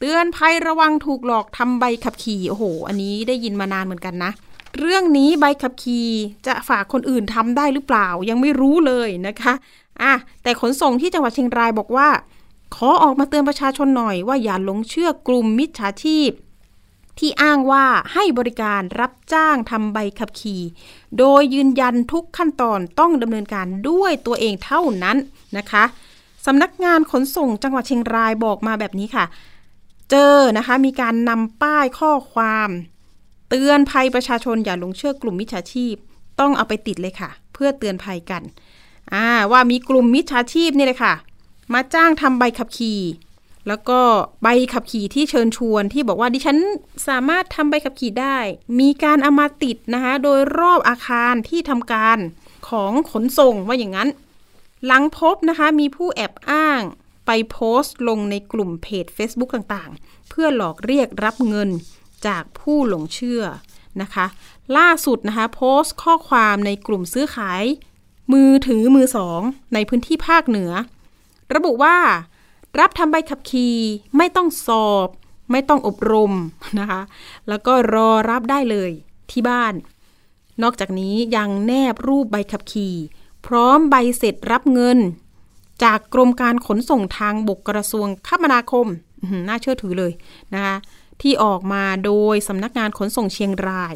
[0.02, 4.30] เตือนภัยระวังถูกหลอกทำใบขับขี่โอ้โห อันนี้ได้ยินมานานเหมือนกันนะ
[4.78, 6.08] เรื่องนี้ใบขับขี่
[6.46, 9.52] จะฝากคนอื่นทำได้หรือเปล่ายังไม่รู้เลยนะคะ
[10.02, 12.08] อะแต่ขนส่งที่จังหวัดเชียงรายบอกว่า
[12.74, 16.30] ขอออกมาเตือนประชาชนหน่อยว่าอย่าหลงเชื่อกลุ่มมิจฉาชีพ
[17.18, 20.62] ที่อ้างว่าให้บริการรับจ้างทำใบขับขี่
[21.18, 25.16] โดยยืนยันทุกขั้นตอนต้องดำเนินการด้วยตัวเองเท่านั้น
[25.58, 25.84] นะคะ
[26.46, 29.24] สำนักงานขนส่งจังหวัดเชียงรายบอกมาแบบนี้ค่ะ
[30.10, 32.68] เจอนะคะ มีการนำป้ายข้อความ
[33.48, 35.94] เตือนภัยประชาชนอย่าหลงเชื่อกลุ่มมิจฉาชีพ
[36.40, 38.42] ต้องเอาไปติดเลยค่ะ เพื่อเตือนภัยกัน
[39.52, 41.14] ว่ามีกลุ่มมิจฉาชีพนี่เลยค่ะ
[41.74, 43.00] มาจ้างทำใบขับขี่
[43.68, 44.00] แล้วก็
[44.42, 46.58] ใบขับขี่ที่เชิญชวนที่บอกว่าดิฉัน
[47.08, 48.38] สามารถทำใบขับขี่ได้
[48.80, 52.18] มีการเอามาติดนะคะ โดยรอบอาคารที่ทำการ
[52.68, 54.08] ของขนส่งว่าอย่างนั้น
[54.86, 56.80] หลังพบนะคะมีผู้แอบอ้าง
[57.32, 61.70] ไปโพสต์ลงในกลุ่มเพจ Facebook ต่างๆ เพื่อหลอกเรียกรับเงิน
[62.26, 63.42] จากผู้หลงเชื่อ
[64.02, 64.26] นะคะ
[64.76, 67.64] ล่าสุดนะคะโพสต์ข้อความในกลุ่มซื้อขาย
[68.32, 69.40] มือถือมือสอง
[69.74, 70.72] ในพื้นที่ภาคเหนือ
[71.54, 71.96] ระบุว่า
[72.80, 73.76] รับทำใบขับขี่
[74.16, 75.08] ไม่ต้องสอบ
[75.50, 76.32] ไม่ต้องอบรม
[76.78, 77.00] นะคะ
[77.48, 78.90] แล้วก็รอรับได้เลย
[79.30, 79.74] ที่บ้าน
[80.62, 82.94] นอกจากนี้ยังแนบรูปใบขับขี่
[83.46, 85.00] พร้อมใบเสร็จรับเงิน
[85.82, 88.86] จากกรมการขนส่งทางบกกระทรวงคมนาคม
[89.48, 90.12] น่าเชื่อถือเลย
[90.54, 90.76] นะคะ
[91.22, 93.94] ที่ออกมาโดยสำนักงานขนส่งเชียงราย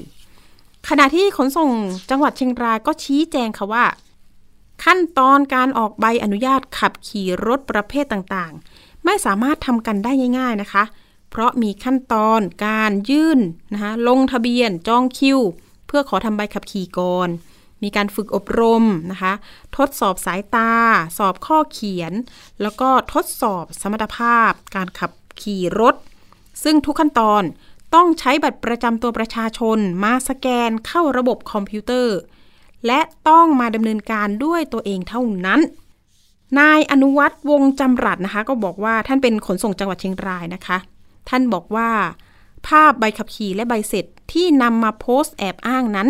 [0.88, 1.70] ขณะที่ขนส่ง
[2.10, 3.84] จังหวัดเชียงรายก็ชี้แจงค่ะว่า
[4.84, 10.84] ขั้นตอนการออกใบอนุญาตขับขี่รถประเภทต่างๆ ไม่สามารถทำกันได้ง่าย ๆนะคะ
[11.30, 13.40] เพราะมีขั้นตอนการยื่น
[13.72, 15.38] นะคะลงทะเบียนจองคิว
[15.86, 17.28] เพื่อขอทำใบขับขี่ก่อน
[17.84, 19.32] มีการฝึกอบรมนะคะ
[19.76, 20.72] ทดสอบสายตา
[21.18, 22.12] สอบข้อเขียน
[22.62, 25.10] แล้วก็ทดสอบสมรรถภาพ การขับ
[25.42, 25.94] ขี่รถ
[26.62, 27.42] ซึ่งทุกขั้นตอน
[27.94, 32.16] ต้องใช้บัตรประจำตัวประชาชนมาสแกนเข้าระบบคอมพิวเตอร์
[32.86, 35.60] และต้องมาดำเนินการด้วยตัวเองเท่านั้น
[36.58, 40.78] นายอนุวัตรวงจำรัดนะคะ ก็บอกว่าท่านเป็นขนส่งจังหวัดเชียงรายนะคะ
[41.28, 41.90] ท่านบอกว่า
[42.68, 46.08] ภาพใบขับขี่และใบเสร็จที่นำมาโพสต์แอบอ้างนั้น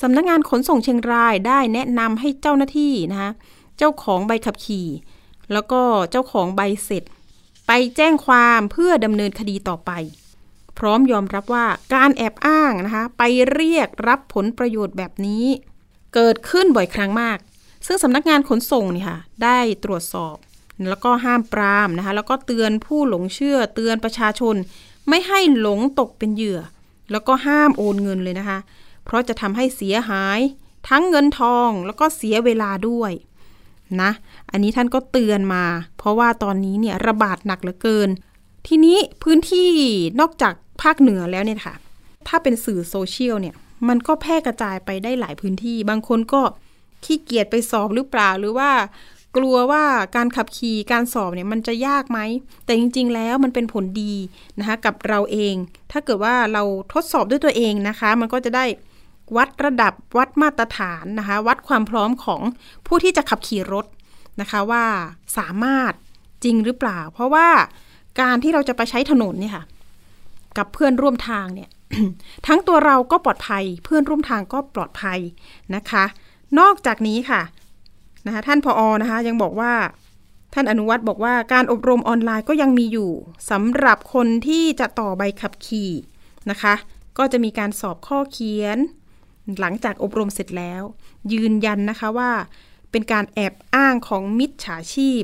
[0.00, 3.30] สำนักงงานขนส่งเชียงรายได้แนะนำให้เจ้าหน้าที่นะคะ
[3.78, 4.88] เจ้าของใบขับขี่
[5.52, 7.02] แล้วก็เจ้าของใบเสร็จ
[7.66, 9.90] ไปแจ้งความเพื่อดำเนินคดีต่อไป
[10.78, 15.44] พร้อมยอมรับว่าการแอบอ้างนะคะไปเรียกรับผลประโยชน์แบบนี้
[16.14, 17.38] เกิดขึ้นบ่อยครั้งมาก
[17.86, 20.36] ซึ่งสำนักงานขนส่งเนี่ยค่ะได้ตรวจสอบ
[20.88, 24.54] แล้วก็ห้ามปรามนะคะแล้วก็เตือนผู้หลงเชื่อเตือนประชาชน
[25.08, 26.60] ไม่ให้หลงตกเป็นเหยื่อ
[27.12, 28.58] แล้วก็ห้ามโอนเงินเลยนะคะ
[29.10, 30.40] เพราะจะทำให้เสียหาย
[30.88, 33.12] ทั้งเงินทองแล้วก็เสียเวลาด้วย
[34.02, 34.10] นะ
[34.50, 35.64] อันนี้ท่านก็เตือนมา
[35.98, 38.08] เพราะว่าตอนนี้เนี่ยระบาดหนักเหลือเกิน
[38.66, 39.70] ทีนี้พื้นที่
[40.20, 41.74] นอกจากภาคเหนือแล้วเนี่ยค่ะ
[42.28, 43.54] ถ้าเป็นสื่อโซเชียลเนี่ย
[43.88, 46.42] มันก็แพร่กระจายไปได้หลายพื้นที่ บางคนก็
[47.04, 48.70] ขี้เกียจไปสอบหรือเปล่า หรือว่า
[49.36, 49.84] กลัวว่า
[50.16, 52.18] การขับขี่การสอบเนี่ยมันจะยากไหม
[52.64, 54.14] แต่จริง ๆ แล้วมันเป็นผลดี
[54.58, 55.54] นะคะกับเราเอง
[55.92, 58.64] ถ้าเกิดว่าเราทดสอบด้วยตัวเองนะคะ มันก็จะได้
[59.36, 62.40] วัดระดับวัดมาตรฐานนะคะ วัดความพร้อมของ
[62.86, 63.86] ผู้ที่จะขับขี่รถ
[64.40, 64.84] นะคะว่า
[65.38, 65.92] สามารถ
[66.44, 67.48] จริงหรือเปล่า เพราะว่า
[68.20, 69.64] การที่เราจะไปใช้ถนนเนี่ยค่ะ
[70.58, 71.70] กับเพื่อนร่วมทางเนี่ย
[72.46, 75.18] ทั้งตัวเราก็ปลอดภัย เพื่อนร่วมทางก็ปลอดภัย
[75.74, 76.04] นะคะ
[76.58, 77.42] นอกจากนี้ค่ะ
[78.26, 79.72] นะคะท่านพออนะคะ ยังบอกว่า
[80.54, 83.10] ท่านอนุวัตรบอกว่าการอบรมออนไลน์ก็ยังมีอยู่
[83.50, 85.90] สำหรับคนที่จะต่อใบขับขี่
[86.50, 86.74] นะคะ
[87.18, 88.78] ก็จะมีการสอบข้อเขียน
[89.60, 90.82] หลังจากอบรมเสร็จแล้ว
[91.32, 92.30] ยืนยันนะคะว่า
[92.90, 95.22] เป็นการแอบอ้างของมิจฉาชีพ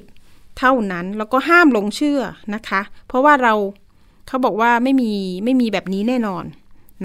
[0.59, 2.21] เท่านั้นแล้วก็ห้ามหลงเชื่อ
[2.55, 3.55] นะคะ เพราะว่าเรา
[4.29, 5.13] เขาบอกว่าไม่มี
[5.45, 6.45] ไม่มีแบบนี้แน่นอน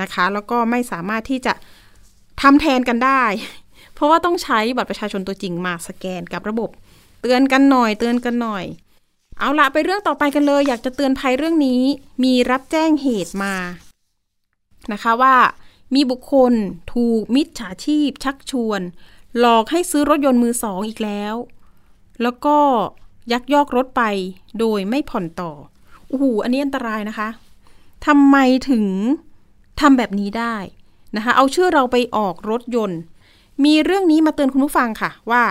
[0.01, 1.53] นะคะ แล้วก็ไม่สามารถที่จะ
[2.41, 3.23] ทำแทนกันได้
[3.93, 6.69] เพราะว่าต้องใช้บัตรประชาชนตัวจริงมาสแกนกับระบบ
[7.21, 8.65] เตือนกันหน่อยเตือนกันหน่อย
[9.39, 11.81] เอาละไปเรื่องต่อไปกันเลย อยากจะเตือนภัยเรื่องนี้
[12.23, 13.55] มีรับแจ้งเหตุมา
[14.93, 15.35] นะคะว่า
[15.95, 16.53] มีบุคคล
[16.93, 18.81] ถูกมิจฉาชีพ ชักชวน
[19.39, 21.35] หลอกให้ซื้อรถยนต์มือสองอีกแล้ว
[22.21, 22.57] แล้วก็
[23.31, 24.03] ยักยอกรถไป
[24.59, 25.51] โดยไม่ผ่อนต่อ
[26.07, 27.29] โอ้โหอันนี้อันตรายนะคะ
[28.05, 28.37] ทำไม
[28.69, 28.85] ถึง
[29.79, 30.55] ทำแบบนี้ได้
[31.15, 32.99] นะคะ เอาชื่อเราไปออกรถยนต์
[33.63, 35.43] มีเรื่องนี้มาเตือนคุณผู้ฟังค่ะว่า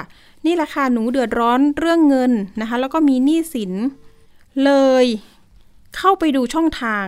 [0.46, 3.72] นี่แหละค่ะหนูเดือดร้อนเรื่องเงินนะคะ แล้วก็มีหนี้สิน
[4.64, 4.72] เล
[5.02, 5.04] ย
[5.96, 7.06] เข้าไปดูช่องทาง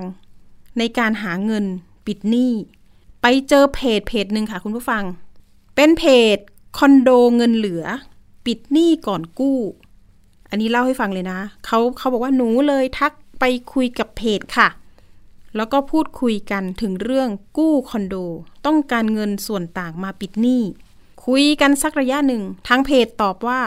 [0.79, 1.65] ในการหาเงิน
[2.07, 2.53] ปิดหนี้
[3.23, 5.05] ไปเจอเพจเพจหนึ่งค่ะคุณผู้ฟัง
[5.77, 6.05] เป็นเพ
[6.35, 6.37] จ
[6.79, 7.85] คอนโดเงินเหลือ
[8.47, 9.59] ปิดหนี้ก่อนกู้
[10.51, 14.69] อันนี้เล่าให้ฟังเลยนะเขาเขาบอกว่าหนูเลยทักไปคุยกับเพจค่ะ
[15.57, 18.15] แล้วก็พูดคุยกันถึงเรื่องกู้คอนโด
[18.67, 20.63] ต้องการเงินส่วนต่างมาปิดหนี้
[21.27, 23.61] คุยกันสักระยะหนึ่งทางเพจตอบว่า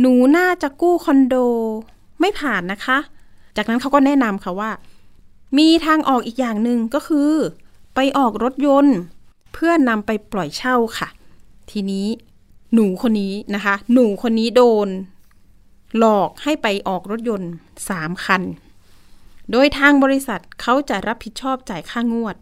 [0.00, 1.36] หนูน่าจะกู้คอนโด
[2.20, 2.98] ไม่ผ่านนะคะ
[3.56, 4.70] จากนั้นเขาก็แนะนำค่ะว่า
[5.58, 7.32] มีทางออกอีกอย่างหนึ่งก็คือ
[7.94, 8.96] ไปออกรถยนต์
[9.52, 11.08] เพื่อนำไปปล่อยเช่าค่ะ
[11.70, 12.06] ทีนี้
[12.74, 14.88] หนูคนนี้นะคะ หนูคนนี้โดน
[15.98, 17.52] หลอกให้ไปออกรถยนต์
[17.88, 18.42] สามคัน
[19.50, 22.36] โดยทางบริษัทเขาจะรับผิดชอบจ่ายค่างวด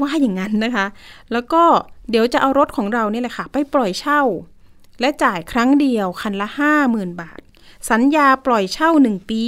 [0.00, 0.86] ว่าอย่างนั้นนะคะ
[1.32, 1.62] แล้วก็
[2.10, 4.22] เดี๋ยวจะเอารถของเราเนี่ยแหละค่ะ ไปปล่อยเช่า
[5.00, 7.40] และจ่ายครั้งเดียวคันละห้าหมื่นบาท
[7.90, 9.44] สัญญาปล่อยเช่าหนึ่งปี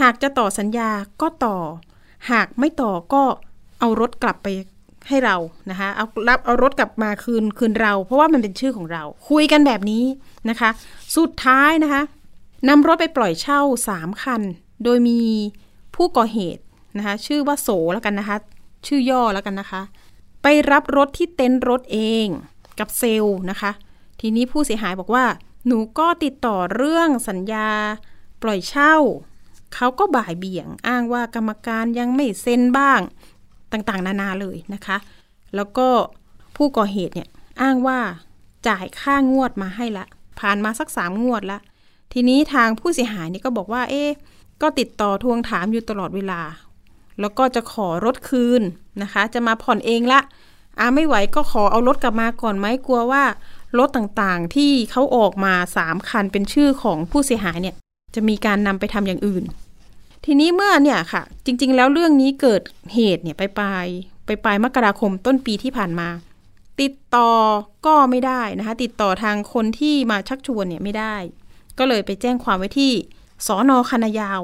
[0.00, 1.58] หากจะต่อสัญญาก็ต่อ
[2.30, 3.22] หากไม่ต่อก็
[3.86, 4.48] เอารถกลับไป
[5.08, 5.36] ให้เรา
[5.70, 10.04] นะคะเอารับเอารถกลับมาคืนคืนเรา เพราะว่ามันเป็นชื่อของเรา คุยกันแบบนี้
[10.50, 10.70] นะคะ
[11.16, 12.02] สุดท้ายนะคะ
[12.68, 14.42] นำรถไปปล่อยเช่าสามคัน
[14.84, 15.20] โดยมี
[15.94, 16.62] ผู้ก่อเหตุ
[16.96, 18.36] นะคะชื่อว่าโสแล้วกันนะคะ
[18.86, 19.82] ชื่อย่อแล้วกันนะคะ
[20.42, 22.26] ไปรับรถที่เต็นท์รถเอง
[22.78, 23.70] กับเซลล์นะคะ
[24.20, 25.24] ทีนี้ผู้เสียหายบอกว่า
[25.66, 27.68] หนูก็ติดต่อเรื่องสัญญา
[28.42, 28.96] ปล่อยเช่า
[29.74, 33.00] เขาก็บ่ายเบี่ยง อ้างว่ากรรมการยังไม่เซ็นบ้าง
[33.72, 34.96] ต่างๆ นานาเลยนะคะ
[35.56, 35.88] แล้วก็
[36.56, 37.28] ผู้ก่อเหตุเนี่ย
[37.62, 37.98] อ้างว่า
[38.68, 40.04] จ่ายค่างวดมาให้ละ
[40.40, 41.58] ผ่านมาสักสามงวดละ
[42.12, 44.04] ทีนี้ทางผู้เสียหายนี่ก็บอกว่า เอ๊
[44.62, 46.40] ก็ติดต่อทวงถามอยู่ตลอดเวลา
[47.20, 48.62] แล้วก็จะขอรถคืน
[49.02, 50.20] นะคะ จะมาผ่อนเองละ
[50.80, 53.24] อาไม่ไหวก็ขอเอารถกลับมาก่อนไหมกลัวว่า
[53.78, 57.74] รถต่างๆที่เขาออกมาสามคันเป็นชื่อของผู้เสียหายเนี่ย
[58.14, 59.44] จะมีการนำไปทำอย่างอื่น
[60.28, 62.62] ทีนี้เมื่อเนี่ยค่ะ จริง ๆ แล้วเรื่องนี้เกิด
[62.94, 63.86] เหตุเนี่ยไปปลาย
[64.26, 66.08] ไปปลายมกราคมต้นปีที่ผ่านมา
[66.80, 67.30] ติดต่อ
[67.86, 71.16] ก็ไม่ได้นะคะ ติดต่อทางคนที่มาชักชวนเนี่ยไม่ได้
[71.78, 72.92] ก็เลยไปแจ้งความไว้ที่
[73.46, 74.40] สอนอคณะยาว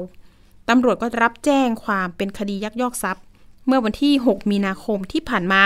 [0.69, 3.23] ตำรวจก็รับแจ้งความเป็นคดียักยอกทรัพย์
[3.67, 5.63] เมื่อวันที่ 6 มีนาคมที่ผ่านมา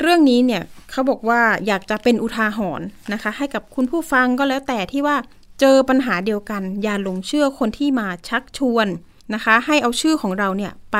[0.00, 5.16] เรื่องนี้เนี่ยเขาบอกว่าอยากจะเป็นอุทาหรณ์นะคะ ให้กับคุณผู้ฟังก็แล้วแต่ที่ว่า
[5.60, 8.88] เจอปัญหาเดียวกัน อย่าหลงเชื่อคนที่มาชักชวน
[9.34, 10.98] นะคะ ให้เอาชื่อของเราเนี่ยไป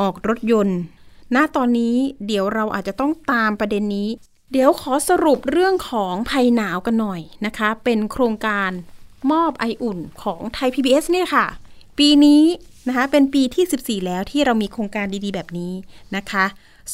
[0.00, 0.78] ออกรถยนต์
[1.34, 1.94] ณ ตอนนี้
[2.26, 4.08] เดี๋ยวเราอาจจะต้องตามประเด็นนี้
[4.52, 8.70] เดี๋ยวขอสรุปเรื่องของภัยหนาวกันหน่อยนะคะ เป็นโครงการ
[9.32, 11.46] มอบไออุ่นของไทย PBS นี่ยค่ะ
[11.98, 12.42] ปีนี้
[12.88, 15.72] นะคะเป็นปีที่ 14 แล้วที่เรามีโครงการดีๆ แบบนี้
[16.16, 16.44] นะคะ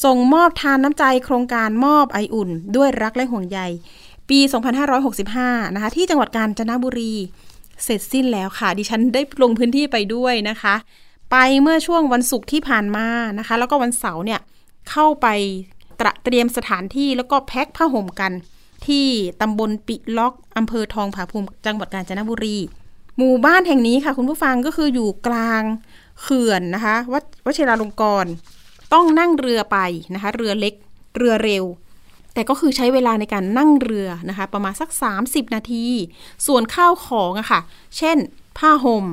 [0.03, 3.59] ส่งมอบทานน้ำใจโครงการมอบไออุ่น ด้วยรักและห่วงใย
[4.29, 4.39] ปี
[5.07, 7.13] 2565 นะคะที่จังหวัดกาญจนบุรี
[7.83, 10.75] เสร็จสิ้นแล้วค่ะ ดิฉันได้ลงพื้นที่ไปด้วยนะคะ
[11.31, 13.07] ไปเมื่อช่วงวันศุกร์ที่ผ่านมา
[13.39, 14.39] นะคะ แล้วก็วันเสาร์เนี่ย
[14.89, 15.27] เข้าไป
[15.99, 18.31] ตระเตรียมสถานที่แล้วก็แพ็คผ้าห่มกัน
[18.87, 19.07] ที่
[19.41, 22.57] ตำบลปิล็อกอำเภอทองผาภูมิจังหวัดกาญจนบุรี
[23.17, 25.63] หมู่บ้านแห่งนี้ค่ะ คุณผู้ฟังก็คืออยู่กลาง
[26.21, 28.25] เขื่อนนะคะวัดวชิราลงกร
[28.93, 29.77] ต้องนั่งเรือไป
[30.13, 30.73] นะคะ เรือเล็ก
[31.17, 31.63] เรือเร็ว
[32.39, 34.89] แต่ก็คือใช้เวลาในการนั่งเรือนะคะ ประมาณสัก
[35.21, 35.85] 30 นาที
[36.47, 37.59] ส่วนข้าวของอะค่ะ
[37.97, 38.17] เช่น
[38.57, 39.05] ผ้าห่ม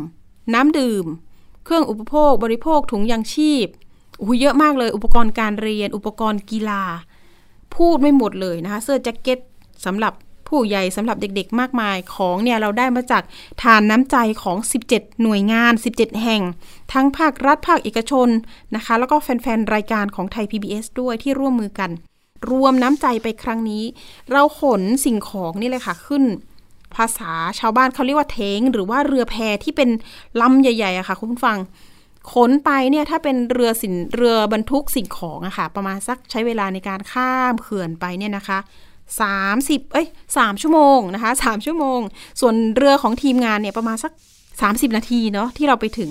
[0.55, 1.07] น้ำดื่ม
[1.65, 3.67] เครื่องอุปโภคบริโภคถุงยางชีพ
[4.21, 6.83] อู้เยอะมากเลย อุปกรณ์การเรียน อุปกรณ์กีฬา
[7.75, 9.39] พูดไม่หมดเลยนะคะ เสื้อแจ็คเก็ต
[9.85, 10.13] สำหรับ
[10.49, 13.23] ผู้ใหญ่สำหรับเด็กๆ มากมายของเนี่ยเราได้มาจาก
[13.63, 14.57] ทานน้ำใจของ
[14.91, 16.43] 17 หน่วยงาน 17 แห่ง
[16.93, 18.29] ทั้งภาครัฐภาคเอกชน
[18.75, 21.93] นะคะ แล้วก็แฟน ๆ รายการของไทย PBS ด้วยที่ร่วมมือกัน
[22.51, 23.85] รวมน้ำใจไปครั้งนี้
[24.31, 26.25] เราขนสิ่งของนี่เลยค่ะขึ้น
[26.97, 29.91] ภาษาชาวบ้านเขาเรียกว่าเทง หรือว่าเรือแพที่เป็น
[30.41, 31.59] ลำใหญ่ๆอะค่ะ คุณผู้ฟัง
[32.33, 38.59] ขนไปเนี่ยถ้าเป็นเรือสินเรือบรรทุกสิ่งของอะค่ะ ประมาณสักใช้เวลาในการข้ามเขื่อนไปเนี่ยนะคะ
[39.27, 42.01] 30เอ้ย3ชั่วโมงนะคะ3ชั่วโมง
[42.41, 44.13] ส่วนเรือของทีมงานเนี่ยประมาณสัก
[44.55, 46.11] 30 นาทีเนาะที่เราไปถึง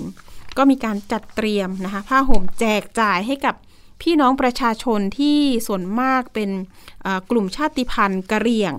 [0.58, 3.54] ก็มีการจัดเตรียมนะคะผ้าห่มแจกจ่ายให้กับ
[4.00, 6.50] พี่น้องประชาชนที่ส่วนมากเป็น
[7.30, 8.74] กลุ่มชาติพันธุ์กะเหรี่ยง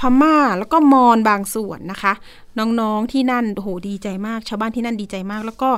[0.00, 2.12] พม่าแล้วก็มอญบางส่วนนะคะ
[2.58, 5.70] น้องๆที่นั่นโหดีใจมาก ชาวบ้านที่นั่นดีใจมาก แล้วก็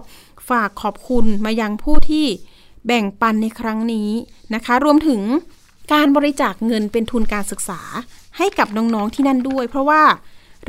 [0.49, 2.27] ฝากขอบคุณมายังผู้ที่
[2.87, 4.11] แบ่งปันในครั้งนี้
[4.55, 5.21] นะคะ รวมถึง
[5.93, 7.81] การบริจาคเงินเป็นทุนการศึกษา
[8.37, 10.03] ให้กับน้องๆที่นั่นด้วย เพราะว่า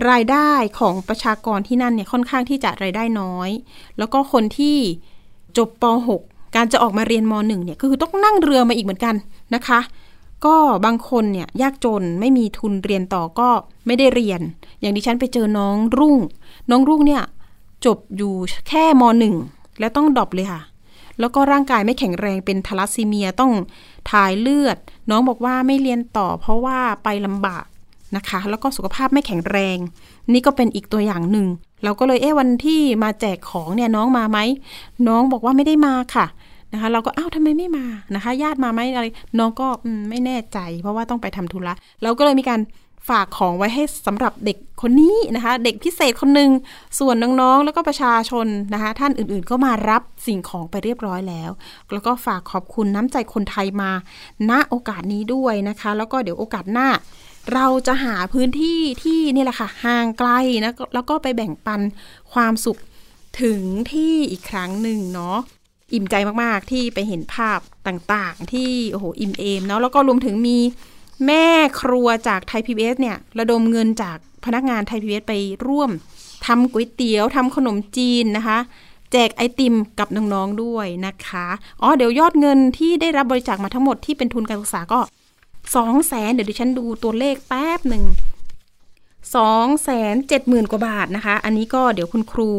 [0.10, 3.50] รายได้ของประชากรที่นั่นเนี่ยค่อนข้างที่จะรายได้น้อย
[3.98, 4.78] แล้วก็คนที่
[5.58, 5.84] จบป
[6.18, 9.16] .6 การจะออกมาเรียนม .1 เนี่ยก็คือต้องนั่งเรือมาอีกเหมือนกัน
[9.56, 9.80] นะคะ
[10.46, 13.50] ก็บางคนเนี่ยยากจนไม่มีทุนเรียนต่อก็
[13.88, 14.42] ไม่ได้เรียน
[14.82, 16.18] อย่างดิฉันไปเจอน้องรุ่ง
[16.70, 17.24] น้องรุ่งเนี่ย
[17.86, 18.34] จบอยู่
[18.68, 19.36] แค่มหนึ่ง
[19.80, 20.62] แล้วต้องดรอปเลยค่ะ
[21.20, 23.52] แล้วก็ร่างกายไม่แข็งแรงเป็นทาลัสซีเมียต้อง
[24.12, 24.78] ถ่ายเลือด
[25.10, 27.66] น้องบอกว่าไม่เรียนต่อ เพราะว่าไปลำบาก
[28.16, 29.78] นะคะ แล้วก็สุขภาพไม่แข็งแรง
[30.34, 31.48] นี่ก็เป็นอีกตัวอย่างหนึ่ง
[31.84, 34.40] เราก็เลยเอ๊ะวันที่มาแจกของเนี่ยน้องมาไหม
[35.08, 36.26] น้องบอกว่าไม่ได้มาค่ะ
[36.74, 39.06] นะคะ เราก็อ้าวทำไมไม่มานะคะ ญาติมาไหมอะไร
[39.40, 39.68] น้องก็
[40.10, 42.62] ไม่แน่ใจ เพราะว่าต้องไปทำธุระเราก็เลยมีการ
[43.10, 46.52] ฝากของไว้ให้สำหรับเด็กคนนี้นะคะ เด็กพิเศษคนหนึ่ง
[47.00, 51.52] ส่วนน้องๆ แล้วก็ประชาชนนะคะ ท่านอื่นๆก็มารับสิ่งของไปเรียบร้อยแล้ว
[51.92, 53.92] แล้วก็ฝากขอบคุณน้ำใจคนไทยมา
[54.50, 56.88] ณโอกาสนี้ด้วยนะคะ แล้วก็เดี๋ยวโอกาสหน้า
[57.54, 60.30] เราจะหาพื้นที่ที่นี่แหละค่ะห่างไกล
[60.64, 61.82] นะแล้วก็ไปแบ่งปัน
[62.34, 62.80] ความสุข
[63.42, 63.62] ถึง
[63.92, 65.38] ที่อีกครั้งหนึ่งเนาะ
[65.94, 70.58] อิ่มใจมากๆ ที่ไปเห็นภาพต่างๆ ที่โอ้โหอิ่มเอมเนาะแล้วก็รวมถึงมี
[71.28, 71.48] แม่
[71.82, 75.34] ครัวจากไทยพีบีเนี่ยระดมเงินจากพนักงานไทยพีบีไป
[75.68, 75.90] ร่วม
[76.46, 78.58] ทำก๋วยเตี๋ยวทำขนมจีนนะคะ
[79.12, 81.48] แจกไอติมกับน้องๆด้วยนะคะ
[81.82, 85.00] อ๋อเดี๋ยวยอดเงินที่ได้รับบริจาคมาทั้งหมดที่เป็นทุนการศึกษาก็
[85.76, 88.04] สองแสนเดี๋ยวดิฉันดูตัวเลขแป๊บหนึ่ง
[89.36, 92.52] สองแสนเจ็ดหมื่นกว่าบาทนะคะ อันนี้ก็เดี๋ยวคุณครู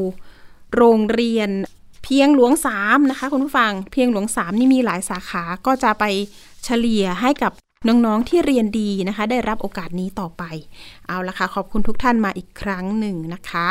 [0.76, 1.51] โรงเรียน
[2.05, 6.05] เพียงหลวงสามนะคะคุณผู้ฟังเพียงหลวงสามนี่มีหลายสาขาก็จะไป
[6.64, 7.53] เฉลี่ยให้กับ
[7.88, 10.42] น้องๆที่เรียนดีนะคะ ได้รับโอกาสนี้ต่อไป
[11.09, 13.68] เอาละค่ะ ขอบคุณทุกท่านมาอีกครั้งหนึ่งนะคะ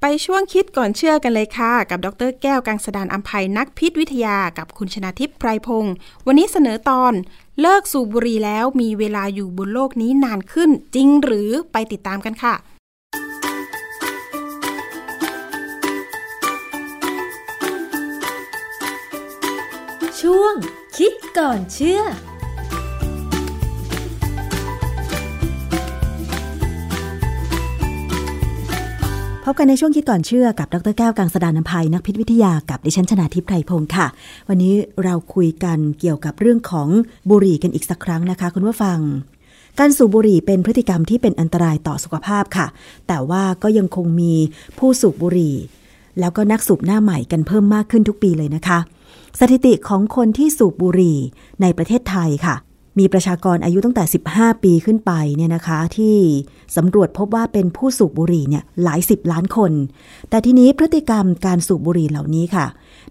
[0.00, 5.94] ไปช่วงคิดก่อนเชื่อกันเลยค่ะ กับดรแก้วกังสดานอัมภัยนักพิษวิทยากับคุณชนาทิพย์ไพรพงศ์
[6.26, 7.12] วันนี้เสนอตอน
[7.60, 12.54] เลิกสูบบุหรี่แล้วมีเวลาอยู่บนโลกนี้นานขึ้นจริงหรือไปติดตามกันค่ะ
[20.28, 20.56] ช่วง
[20.98, 22.00] คิดก่อนเชื่อ
[29.44, 34.06] พบกันในช่วงคิดก่อนเชื่อกับดรแก้วกังสดานนภัยนักพิษวิทยากับดิฉันชนาทิพย์ไพรพงศ์ค่ะ
[34.48, 34.74] วันนี้
[35.04, 36.88] เราคุยกันเกี่ยวกับเรื่องของ
[37.30, 38.98] บุหรี่กันอีกสักครั้งนะคะ คุณผู้ฟัง
[39.78, 42.66] การสูบบุหรี่เป็นพฤติกรรมที่เป็นอันตรายต่อสุขภาพค่ะ
[43.08, 44.34] แต่ว่าก็ยังคงมี
[44.78, 45.56] ผู้สูบบุหรี่
[46.20, 48.78] แล้วก็นักสูบหน้าใหม่กันเพิ่มมากขึ้นทุกปีเลยนะคะ
[49.38, 51.18] สถิติของคนที่สูบบุหรี่
[51.62, 52.56] ในประเทศไทยค่ะ
[52.98, 54.04] มีประชากรอายุตั้งแต่
[54.34, 56.16] 15 ปีขึ้นไปเนี่ยนะคะ ที่
[56.76, 59.72] สำรวจพบว่าเป็นผู้สูบบุหรี่เนี่ยหลายสิบล้านคน
[60.30, 62.66] แต่ทีนี้พฤติกรรมการสูบบุหรี่เหล่านี้ค่ะ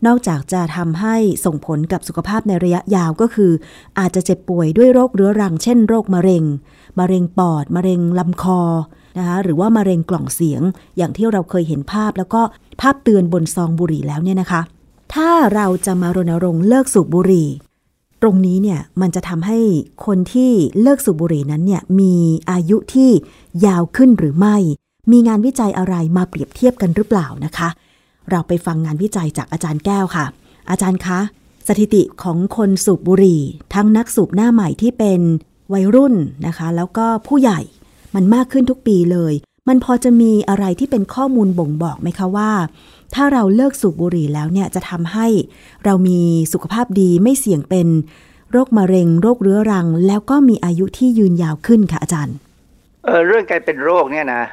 [0.06, 1.16] นอกจากจะทำให้
[1.46, 3.52] ส่งผลกับสุขภาพในระยะยาวก็คือ
[4.00, 6.44] อาจจะเจ็บป่วยด้วยโรคเรื้อรัง เช่นโรคมะเร็ง
[7.00, 8.62] มะเร็งปอด มะเร็งลำคอ
[9.18, 10.62] นะคะหรือว่ามะเร็งกล่องเสียง
[10.98, 12.42] อย่างที่เราเคยเห็นภาพแล้วก็
[12.82, 14.62] ภาพเตือนบนซองบุหรี่แล้วเนี่ยนะคะ
[15.14, 17.48] ถ้าเราจะมารณรงค์เลิกสูบบุหรี่
[18.22, 19.60] ตรงนี้เนี่ยมันจะทำให้
[20.06, 20.52] คนที่
[20.82, 22.16] เลิกสูบบุหรี่นั้นเนี่ยมี
[22.52, 23.10] อายุที่
[23.66, 24.56] ยาวขึ้นหรือไม่
[25.12, 27.70] มีงานวิจัยอะไรมาเปรียบเทียบกันหรือเปล่านะคะ
[28.30, 30.26] เราไปฟังงานวิจัยจากอาจารย์แก้วค่ะ
[30.70, 31.20] อาจารย์คะ
[31.68, 33.42] สถิติของคนสูบบุหรี่
[33.74, 35.22] ทั้งนักสูบหน้าใหม่ที่เป็น
[35.74, 36.16] วัยรุ่น
[36.48, 37.60] นะคะ แล้วก็ผู้ใหญ่
[38.16, 39.34] มันมากขึ้นทุกปีเลย
[39.68, 42.52] มันพอจะมีอะไรที่เป็นข้อมูลบ่งบอกไหมคะว่า
[43.16, 45.28] ถ้าเราเลิกสูบบุหรี่แล้วเนี่ยจะทำให้
[45.86, 46.20] เรามี
[46.54, 47.88] สุขภาพดีไม่เสี่ยงเป็น
[48.52, 52.36] โรคมะเร็ง โรคเรื้อรัง แล้วก็มีอายุที่ยืนยาวขึ้นค่ะอาจารย์
[53.06, 54.44] เออเรื่องการเป็นโรคเนี่ยนะ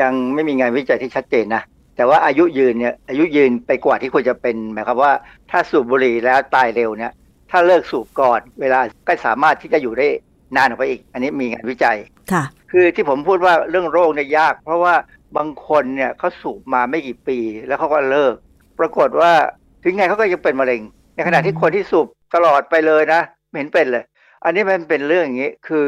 [0.00, 1.62] ยังไม่มีงานวิจัยที่ชัดเจนนะ
[1.96, 5.12] แต่ว่าอายุยืนเนี่ยอายุยืนไปกว่าที่ควรจะเป็นหมายความว่า
[5.50, 7.12] ถ้าสูบบุหรี่แล้วตายเร็วเนี่ย
[7.50, 10.06] ถ้าเลิกสูบก่อน เวลาก็สามารถที่จะอยู่ได้
[10.56, 11.96] นานออกไปอีก อันนี้มีงานวิจัย
[12.32, 14.94] ค่ะ คือที่ผมพูดว่าเรื่องโรคเนี่ยยาก เพราะว่า
[15.36, 18.34] บางคนเนี่ยเขาสูบมาไม่กี่ปี แล้วเขาก็เลิก
[18.78, 19.32] ปรากฏว่า
[19.82, 20.80] ถึงไงเขาก็ยังเป็นมะเร็ง
[21.14, 24.04] ในขณะที่คนที่สูบตลอดไปเลยนะไม่เห็นเป็นเลย
[24.44, 25.86] อันนี้มันเป็นเรื่องอย่างนี้คือ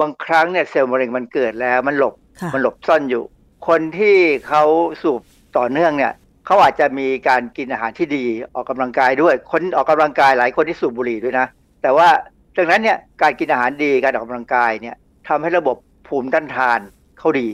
[0.00, 2.14] บางครั้งเนี่ยเซลล์มะเร็งมันเกิดแล้วมันหลบ
[2.54, 3.24] มันหลบซ่อนอยู่
[3.68, 4.16] คนที่
[4.48, 4.62] เขา
[5.02, 5.20] สูบ
[5.58, 6.12] ต่อเนื่องเนี่ย
[6.46, 8.24] เขาอาจจะมีการกินอาหารที่ดี
[8.54, 11.46] ออกกำลังกายด้วย คนออกกำลังกายหลายคนที่สูบบุหรี่ด้วยนะ
[11.82, 12.08] แต่ว่า
[12.56, 14.96] ดังนั้นเนี่ยการกินอาหารดีการออกกำลังกายเนี่ย
[15.28, 15.76] ทำให้ระบบ
[16.08, 16.80] ภูมิต้านทาน
[17.20, 17.48] เขาดี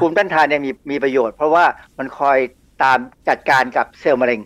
[0.00, 1.64] ภูมิต้านทานเนี่ยมีมีประโยชน์ เพราะว่า
[1.98, 2.38] มันคอย
[2.82, 2.98] ตาม
[3.28, 4.40] จัดการกับเซลล์มะเร็ง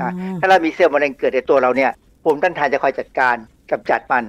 [0.00, 1.90] นะถ้าเรามีเซลล์มะเร็งเกิดในตัวเราเนี่ย
[2.22, 3.36] ภูมิต้านทานจะคอยจัดการ
[3.70, 4.24] กับจัดมัน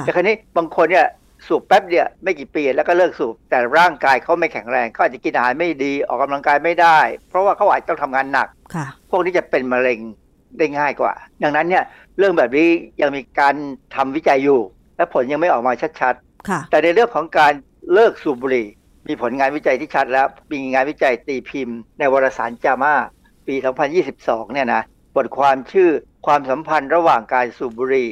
[0.00, 1.06] แต่ครั้นี้บางคนเนี่ย
[1.46, 6.98] สูบแป๊บเดียวไม่กี่ปีแล้วก็เลิกสูบแต่ร่างกายเขาไม่แข็งแรงเขาอาจจะกินอาหารไม่ดีออกกำลังกายไม่ได้
[7.28, 8.48] เพราะว่าเขาอาจจะต้องทำงานหนัก
[9.10, 10.00] พวกนี้จะเป็นมะเร็ง
[10.58, 11.12] ได้ง่ายกว่า
[11.42, 11.84] ดังนั้นเนี่ย
[12.18, 12.68] เรื่องแบบนี้
[13.02, 13.54] ยังมีการ
[13.94, 14.60] ทำวิจัยอยู่
[14.96, 17.52] และผลยังไม่ออกมาชัดๆแต่ในเรื่องของการ
[17.92, 18.66] เลิกสูบบุหรี่
[19.06, 22.94] มีผลงานวิจัยที่ชัดแล้ว มีงานวิจัยตีพิมพ์ ในวารสารจามา
[23.46, 23.54] ปี
[24.04, 24.82] 2022 เนี่ยนะ
[25.16, 25.90] บทความชื่อ
[26.26, 28.10] ความสัมพันธ์ระหว่างการสูบบุหรี่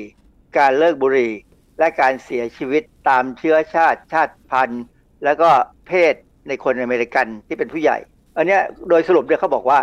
[0.58, 1.32] การเลิกบุหรี่
[1.78, 4.84] และการเสียชีวิตตามเชื้อชาติชาติพันธุ์
[5.24, 5.50] แล้วก็
[5.86, 6.14] เพศ
[6.48, 7.98] ในคนอเมริกันที่เป็นผู้ใหญ่
[8.36, 8.58] อันนี้
[8.88, 9.80] โดยสรุปเนี่ยเขาบอกว่า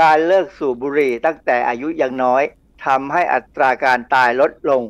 [0.00, 2.42] การเลิกสูบบุหรี่ตั้งแต่อายุยังน้อย
[2.86, 4.82] ทำให้อัตราการตายลดลง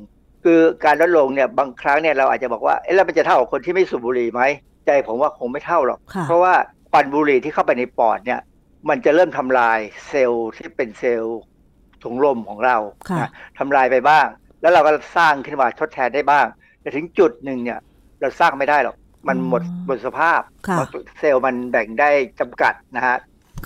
[0.44, 4.42] คือการลดลงเนี่ยบางครั้งเนี่ยเราอาจจะบอกว่าเอ๊ะแล้วมันจะเท่ากับคนที่ไม่สูบบุหรี่ไหม
[4.86, 6.54] ใจผมว่าคงไม่เท่าหรอกค่ะเพราะว่า
[6.90, 8.40] ควันบุหรี่ที่เข้าไปในปอดเนี่ย
[8.88, 9.78] มันจะเริ่มทำลาย
[10.08, 11.38] เซลล์ที่เป็นเซลล์
[12.02, 12.76] ถุงลมของเรา
[13.10, 14.26] ค่ะนะทำลายไปบ้าง
[14.60, 16.46] แล้วเราก็สร้างขึ้นมาทดแทนได้บ้าง
[16.80, 17.78] แต่ถึงจุดหนึ่งเนี่ย
[18.20, 18.96] เราสร้างไม่ได้หรอก
[19.28, 20.78] มันหมดอืมหมดสภาพค่ะ
[21.18, 22.10] เซลล์มันแบ่งได้
[22.40, 23.16] จำกัดนะฮะ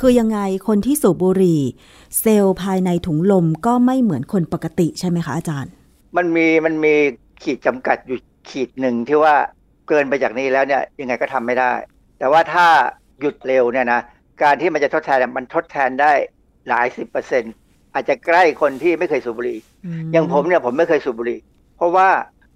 [0.01, 0.39] คือยังไง
[0.69, 1.61] คนที่สูบบุหรี่
[2.21, 5.73] เซลล์ภายในถุงลมก็ไม่เหมือนคนปกติใช่ไหมคะอาจารย์
[6.17, 6.95] มันมีมันมี
[7.43, 9.35] ขีดจำกัดอยู่ขีดหนึ่งที่ว่า
[9.89, 11.73] เกินไปจากนี้แล้วเนี่ยยังไงก็ทำไม่ได้
[12.19, 12.67] แต่ว่าถ้า
[13.21, 14.01] หยุดเร็วเนี่ยนะ
[14.43, 16.13] การที่มันจะทดแทนเนี่ยมันทดแทนได้
[16.69, 17.55] หลายสิบเปอร์เซ็นต์
[17.95, 19.59] อาจจะใกล้คนที่ไม่เคยสูบบุหรี่
[20.13, 21.39] อย่างผมเนี่ยผมไม่เคยสูบบุหรี่
[21.77, 22.09] เพราะว่า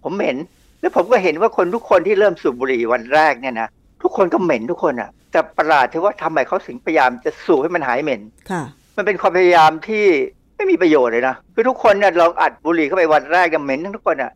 [0.02, 0.36] ผมเหม็น
[0.80, 3.68] แล้วผมก็เห็นว่าคนทุกคนที่เริ่มสูบบุหรี่วันแรกเนี่ยนะ
[4.02, 8.20] ทุกคนก็เหม็นทุกคนอะ แต่ประหลาดที่ว่าทำไมเขาถึงพยายามจะสูบให้มันหายเหม็น
[8.50, 8.62] ค่ะ
[8.96, 10.06] มันเป็นความพยายามที่
[10.56, 14.32] ไม่มีประโยชน์เลยนะคือทุกคนเนี่ยลองอัดบุหรี่เข้าไปวันแรกเนี่ยเหม็นทั้งทุกคนอะ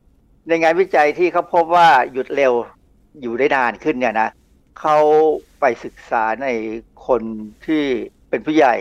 [0.48, 2.52] ในงานวิจัยที่เขาพบว่าหยุดเร็ว
[3.20, 4.28] อยู่ได้นานขึ้นเนี่ยนะ
[4.80, 4.96] เขา
[5.60, 6.48] ไปศึกษาใน
[7.06, 7.22] คน
[7.66, 7.82] ที่
[8.30, 8.74] เป็นผู้ใหญ่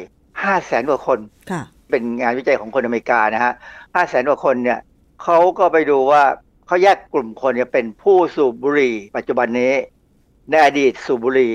[0.43, 1.19] ห้าแสนกว่าคน
[1.51, 3.53] ค่ะเป็นงานวิจัยของคนอเมริกานะฮะ
[3.95, 4.79] ห้าแสนกว่าคนเนี่ย
[5.23, 6.23] เขาก็ไปดูว่า
[6.67, 9.73] เขาแยกกลุ่มคนเนี่ยเป็นผู้สูบบุหรี่ปัจจุบันนี้
[10.49, 11.53] ในอดีตสูบบุหรี่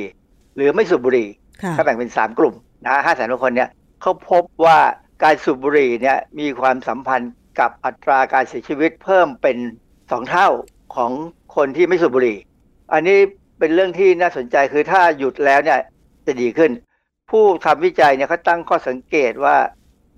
[0.57, 1.29] หรือไม่สูบบุหรี่
[1.63, 2.55] ค่ะเขาแบ่งเป็นสามกลุ่ม
[2.85, 3.69] นะฮะห้าแสนกว่าคนเนี่ย
[4.01, 4.79] เขาพบว่า
[5.23, 9.57] การสูบบุหรี่เนี่ยมีความสัมพันธ์กับอัตราการเสียชีวิตเพิ่มเป็น
[10.11, 10.49] สองเท่า
[10.95, 11.11] ของ
[11.57, 12.39] คนที่ไม่สูบบุหรี่
[12.93, 13.19] อันนี้
[13.59, 15.81] เป็นเรื่องที่น่าสนใจคือถ้าหยุดแล้วเนี่ย
[16.27, 16.71] จะดีขึ้น
[17.31, 19.57] ผู้ทำวิจัยเนี่ยเขาตั้งข้อสังเกตว่า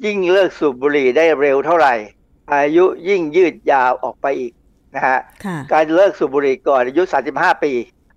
[0.05, 1.95] ยิ่งเลิกสูบบุหรี่ได้เร็วเท่าไหร่
[2.55, 4.53] อายุยิ่งยืดยาวออกไปอีก
[4.95, 7.03] นะฮะค่ะการเลิกสูบบุหรี่ก่อนอายุ
[7.35, 7.73] 35 ปี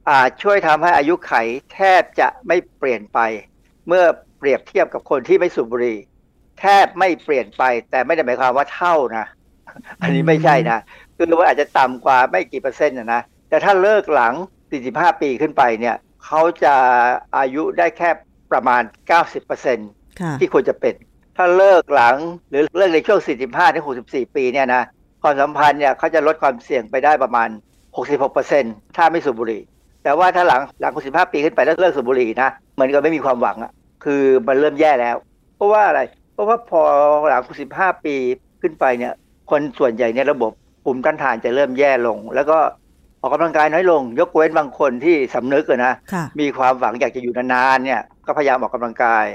[0.09, 1.33] อาจช่วยทำให้อายุไข
[1.73, 3.19] แทบจะไม่เปลี่ยนไป
[3.87, 4.03] เมื่อ
[4.39, 5.97] เปรียบเทียบกับคนที่ไม่สูบบุหรี่
[6.59, 9.25] แทบไม่เปลี่ยนไป แต่ไม่ได้หมายความว่าเท่านะ
[10.01, 10.79] อันนี้ไม่ใช่นะ
[11.15, 13.21] คือว่าอาจจะต่ำกว่าไม่กี่เปอร์เซ็นต์นะนะ
[13.53, 14.33] แต่ถ้าเลิกหลัง
[14.77, 15.95] 45 ปีขึ้นไปเนี่ย
[16.25, 16.75] เขาจะ
[17.37, 18.09] อายุได้แค่
[18.51, 18.81] ประมาณ
[19.51, 20.95] 90%ค่ะที่ควรจะเป็น
[21.37, 22.15] ถ้าเลิกหลัง
[22.49, 24.83] หรือเลิกในช่วง 45 ถึง 64 ปีเนี่ยนะ
[25.23, 27.49] ความสัมพันธ์เนี่ยเขาจะลดความเสี่ยงไปได้ประมาณ
[28.21, 29.61] 66%ถ้าไม่สูบบุหรี่
[30.03, 33.71] แต่ว่าถ้าหลังหลัง 65 ปีขึ้นไปแล้วเลิกสูบบุหรี่นะเหมือนกับไม่มีความหวังอะ
[34.03, 35.15] คือมันเริ่มแย่แล้ว
[35.55, 36.01] เพราะว่าอะไร
[36.33, 36.81] เพราะว่าพอ
[37.29, 37.43] หลัง
[37.73, 38.15] 65 ปี
[38.61, 39.13] ขึ้นไปเนี่ย
[39.49, 40.51] คนส่วนใหญ่เนี่ยระบบ
[40.83, 42.57] ภูมิต้านทานจะเริ่มแย่ลง แล้วก็
[43.23, 49.25] ออกกำลังกายน้อยลง ยกเว้นบางคนที่สำนึกอะนะค่ะมีความหวังอยากจะอยู่นานๆเนี่ยก็พยายามออกกำลังกาย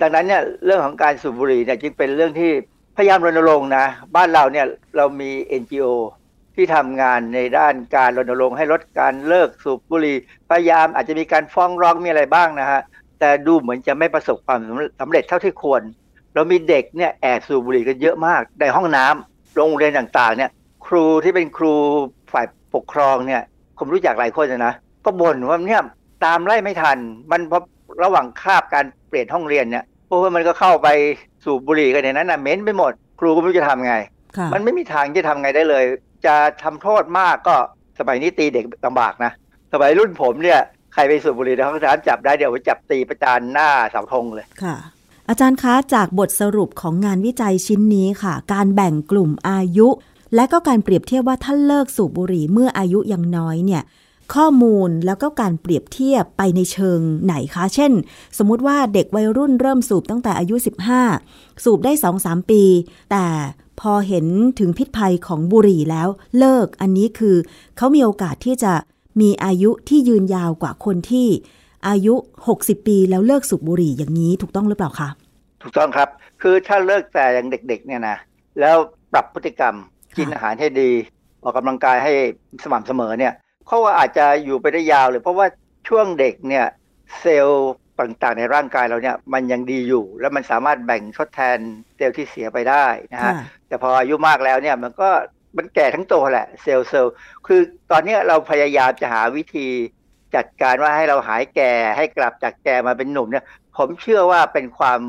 [0.00, 2.50] ดังนั้นเนี่ยเรื่องของการสูบบุหรี่เนี่ยจึงเป็นเรื่องที่
[2.96, 3.86] พยายามรณรงค์นะ
[4.16, 4.66] บ้านเราเนี่ย
[4.96, 5.30] เรามี
[5.60, 5.86] NGO
[6.54, 10.16] ที่ทำงานในด้านการรณรงค์ให้ลดการเลิกสูบบุหรี่
[10.50, 12.80] พยายามอาจจะมีการฟ้องร้องมีอะไรบ้างนะฮะ
[13.20, 14.58] แต่ดูเหมือนจะไม่ประสบความ
[15.00, 15.82] สำเร็จเท่าที่ควร
[16.34, 20.50] เรามีเด็กเนี่ยแอบสูบบุหรี่กันเยอะมากในห้องน้ำโรงเรียนต่างๆเนี่ย
[20.86, 21.74] ครูที่เป็นครู
[22.32, 23.42] ฝ่าย ปกครองเนี่ย
[23.78, 25.82] ผมรู้จักหลายคนนะ ก็บ่นว่าเนี่ย
[26.24, 26.98] ตามไล่ไม่ทัน
[27.30, 27.58] มันพอ
[28.04, 30.88] ระหว่างคาบการเปลี่ยนห้องเรียนเนี่ยพวกมันก็เข้าไป
[31.44, 33.94] สูบบุหรี่กันในนั้นนะเหม็นไปหมด ครูก็ไม่รู้จะทำไง
[34.36, 35.84] ค่ะมันไม่มีทางที่จะทำไงได้เลย
[36.26, 37.54] จะทำโทษมากก็
[37.98, 39.32] สมัยนี้ตีเด็กลำบากนะ
[39.72, 40.60] สมัยรุ่นผมเนี่ย
[40.94, 44.76] ใครไปสูบบุหรี่ในห้องน้ำจับได้เดี๋ยวไปจับตีประจานหน้าเสาธงเลยค่ะ
[45.28, 49.88] อาจารย์คะจากบทสรุปของงานวิจัยชิ้นนี้ค่ะ การแบ่งกลุ่มอายุ
[50.34, 53.82] และก็การเปรียบเทียบว่าถ้าเลิกสูบบุหรี่เมื่ออายุยังน้อยเนี่ย
[54.34, 57.92] ข้อมูลแล้วก็การเปรียบเทียบไปในเชิงไหนคะ เช่น
[58.38, 60.56] สมมุติว่าเด็กวัยรุ่นเริ่มสูบตั้งแต่อายุ
[61.10, 62.62] 15 สูบได้ 2-3 ปี
[63.10, 63.26] แต่
[63.80, 64.26] พอเห็น
[64.58, 66.08] ถึงพิษภัยของบุหรี่แล้ว
[66.38, 67.36] เลิกอันนี้คือ
[67.76, 68.72] เขามีโอกาสที่จะ
[69.20, 71.28] มีอายุที่ยืนยาวกว่าคนที่
[71.88, 72.14] อายุ
[72.50, 75.08] 60 ปีแล้วเลิกสูบบุหรี่อย่างนี้ถูกต้องหรือเปล่าคะ
[75.62, 76.08] ถูกต้องครับ
[76.42, 78.16] คือถ้าเลิกแต่ยังเด็กๆเนี่ยนะ
[78.60, 78.76] แล้ว
[79.12, 79.74] ปรับพฤติกรรม
[80.18, 80.90] กินอาหารให้ดี
[81.42, 82.12] ออกกำลังกายให้
[82.64, 83.32] สม่ำเสมอเนี่ย
[83.66, 85.46] เขาว่าอาจจะอยู่ไปได้ยาวเลย เพราะว่า
[85.88, 86.66] ช่วงเด็กเนี่ย
[87.20, 91.58] เซลล์ต่างๆในร่างกายเราเนี่ยมันยังดีอยู่ แล้วมันสามารถแบ่งทดแทน
[91.96, 93.34] เซลล์ที่เสียไปได้นะฮะค่ะ
[93.68, 95.10] แต่พออายุมากแล้วเนี่ยมันก็
[95.56, 97.12] มันแก่ทั้งตัวแหละเซลล์เซลล์
[97.46, 97.60] คือ
[97.90, 99.68] ตอนเนี้ยเราพยายามจะหาวิธี
[100.36, 103.44] จัดการว่าให้เราหายแก่ให้กลับจากแก่มาเป็นหนุ่มเนี่ย
[103.76, 105.00] ผมเชื่อว่าเป็นความ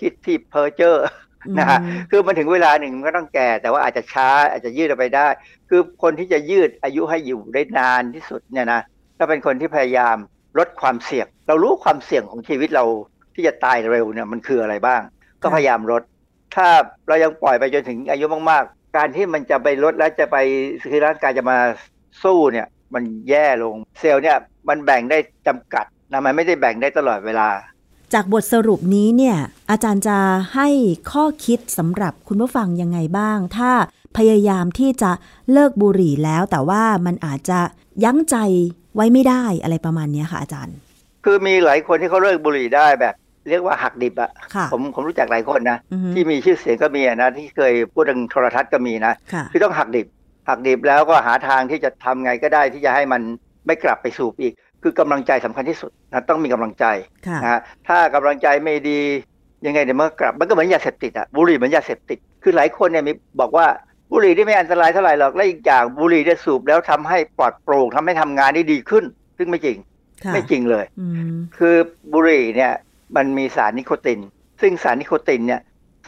[0.00, 0.96] คิดที่เพ้อเจ้อ
[1.58, 5.26] นะฮะอืมคือมันถึงเวลาหนึ่งมันก็ต้องแก่ แต่ว่าอาจจะช้าอาจจะยืดออกไปได้
[5.68, 8.80] คือคนที่จะยืดอายุให้อยู่ได้นานที่สุดเนี่ยนะ
[9.18, 10.16] ถ้าเป็นคนที่พยายาม
[10.58, 12.84] ลดความเสี่ยง เรารู้ความเสี่ยงของชีวิตเรา
[13.34, 15.00] ที่จะตายเร็วเนี่ยมันคืออะไรบ้าง
[15.42, 16.02] ก็พยายามลด
[16.54, 16.68] ถ้า
[17.08, 20.36] เรายังปล่อยไปจนถึงอายุมากๆ การที่มันจะไปลดแล้วจะไป
[20.90, 21.58] คือร่างกายจะมา
[22.24, 24.36] สู้เนี่ยมันแย่ลงเซลล์เนี่ย
[24.68, 27.48] มันแบ่งได้จำกัดนะมันไม่ได้แบ่งได้ตลอดเวลา
[28.12, 29.36] จากบทสรุปนี้เนี่ย
[29.70, 30.18] อาจารย์จะ
[30.54, 30.68] ให้
[31.10, 33.70] ข้อคิดสำหรับคุณผู้ฟังยังไงบ้าง ถ้า
[34.16, 35.10] พยายามที่จะ
[35.52, 37.60] เลิกบุหรี่แล้ว แต่ว่ามันอาจจะ
[38.04, 38.36] ยั้งใจ
[38.94, 40.76] ไว้ไม่ได้อะไรประมาณนี้ค่ะอาจารย์
[41.24, 43.14] คือมีหลายคนที่เขาเลิกบุหรี่ได้แบบ
[43.48, 50.06] เรียกว่าหักดิบอะค่ะผมผมรู้จักหลายคนนะอือฮึที่มีชื่อเสียงก็มีอะนะที่เคยพูดทางโทรทัศน์ก็มีนะค่ะคือต้องหักดิบ
[50.48, 53.22] หักดิบแล้วก็หาทางที่จะทำไงก็ได้ที่จะให้มัน
[53.66, 54.52] ไม่กลับไปสูบอีก
[54.86, 56.84] คือกำลังใจสำคัญที่สุดนะต้องมีกำลังใจ
[57.26, 59.00] ค่ะนะฮะถ้ากำลังใจไม่ดี
[59.66, 63.66] ยังไงเดี๋ยวมันก็กลับมันก็เหมือนยาเสพติดอะบุหรี่เหมือนยาเสพติด คือหลายคนเนี่ยมีบอกว่า
[64.12, 69.04] บุหรี่ที่ไม่อันตรายเท่าไหร่หรอกและอีกอย่างบุหรี่ได้สูบแล้วทำให้ปลอดโปร่งทำให้ทำงานได้ดีขึ้น
[69.38, 69.78] ซึ่งไม่จริง
[70.24, 71.76] ค่ะไม่จริงเลยอืมคือ
[72.12, 72.72] บุหรี่เนี่ย
[73.16, 74.20] มันมีสารนิโคติน
[74.60, 75.60] ซึ่งสารนิโคตินเนี่ย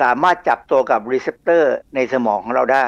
[0.03, 2.87] สามารถจับตัวกับ receptor ในสมองของเราได้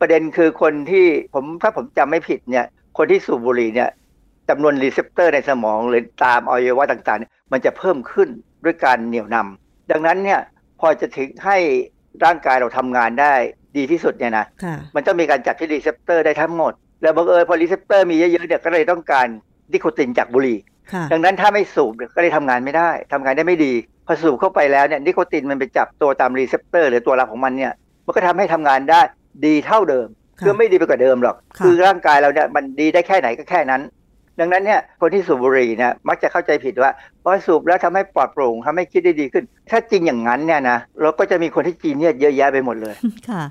[0.00, 2.66] ประเด็นคือคนที่ผมถ้าผมจำไม่ผิดเนี่ย
[2.98, 3.90] คนที่สูบบุหรี่เนี่ย
[4.48, 8.28] จำนวน receptor ในสมองหรือตามอวัยวะต่างๆเนี่ยมันจะเพิ่มขึ้น
[8.64, 10.40] ด้วยการเหนี่ยวนำดังนั้นเนี่ย
[10.80, 11.56] พอจะถึงให้
[12.24, 13.34] ร่างกายเราทำงานได้
[13.76, 16.72] ดีที่สุดเนี่ยนะค่ะมันต้องมีการจับที่ receptor ได้ทั้งหมด
[17.02, 19.26] แล้วบังเอิญพอ receptor มีเยอะๆเนี่ยก็เลยต้องการ
[19.72, 20.58] นิโคตินจากบุหรี่
[20.92, 23.72] ค่ะดังนั้นถ้าไม่สูบเนี่ยก็เลยทำงานไม่ได้ทำงานได้ไม่ดี
[24.06, 27.72] พอสูบเข้าไปแล้วเนี่ยนิโคตินมันไปจับตัวตาม receptor หรือตัวรับของมันเนี่ย
[28.06, 29.00] มันก็ทำให้ทำงานได้
[29.46, 33.82] ดีเท่าเดิมค่ะคือไม่ดีไปกว่าเดิมหรอกค่ะคือร่างกายเราเนี่ยมันดีได้แค่ไหนก็แค่นั้น
[34.40, 36.90] ดังนั้นเนี่ยคนที่สูบบุหรี่เนี่ยมักจะเข้าใจผิดว่า
[37.22, 42.94] พอสูบแล้วทำให้ปลอดโปร่งทำให้คิดได้ดีขึ้น ถ้าจริงอย่างนั้นเนี่ยนะเราก็จะมีคนที่จีนเนี่ยเยอะแยะไปหมดเลย
[43.28, 43.42] ค่ะ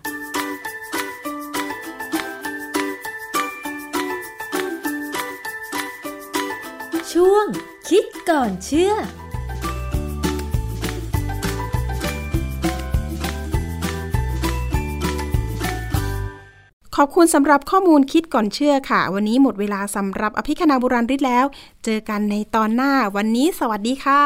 [7.14, 7.46] ช่วง
[7.90, 8.94] คิดก่อนเชื่อ
[16.98, 21.46] ขอบคุณสำหรับข้อมูลคิดก่อนเชื่อค่ะ วันนี้หมดเวลาสำหรับอภิคณาบุราริศแล้ว
[21.86, 24.24] เจอกันในตอนหน้าวันนี้ สวัสดีค่ะ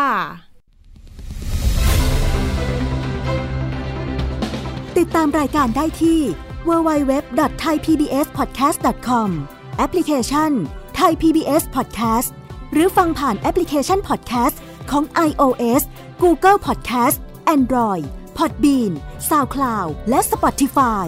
[4.98, 6.20] ติดตามรายการได้ที่
[6.68, 9.30] www.thaipbspodcast.com
[9.78, 10.52] แอปพลิเคชัน
[11.00, 12.30] Thai PBS Podcast
[12.74, 14.56] หรือฟังผ่านแอปพลิเคชัน Podcast
[14.92, 15.82] ของ iOS
[16.24, 17.18] Google Podcast
[17.56, 18.06] Android
[18.38, 18.92] Podbean
[19.30, 21.08] SoundCloud และ Spotify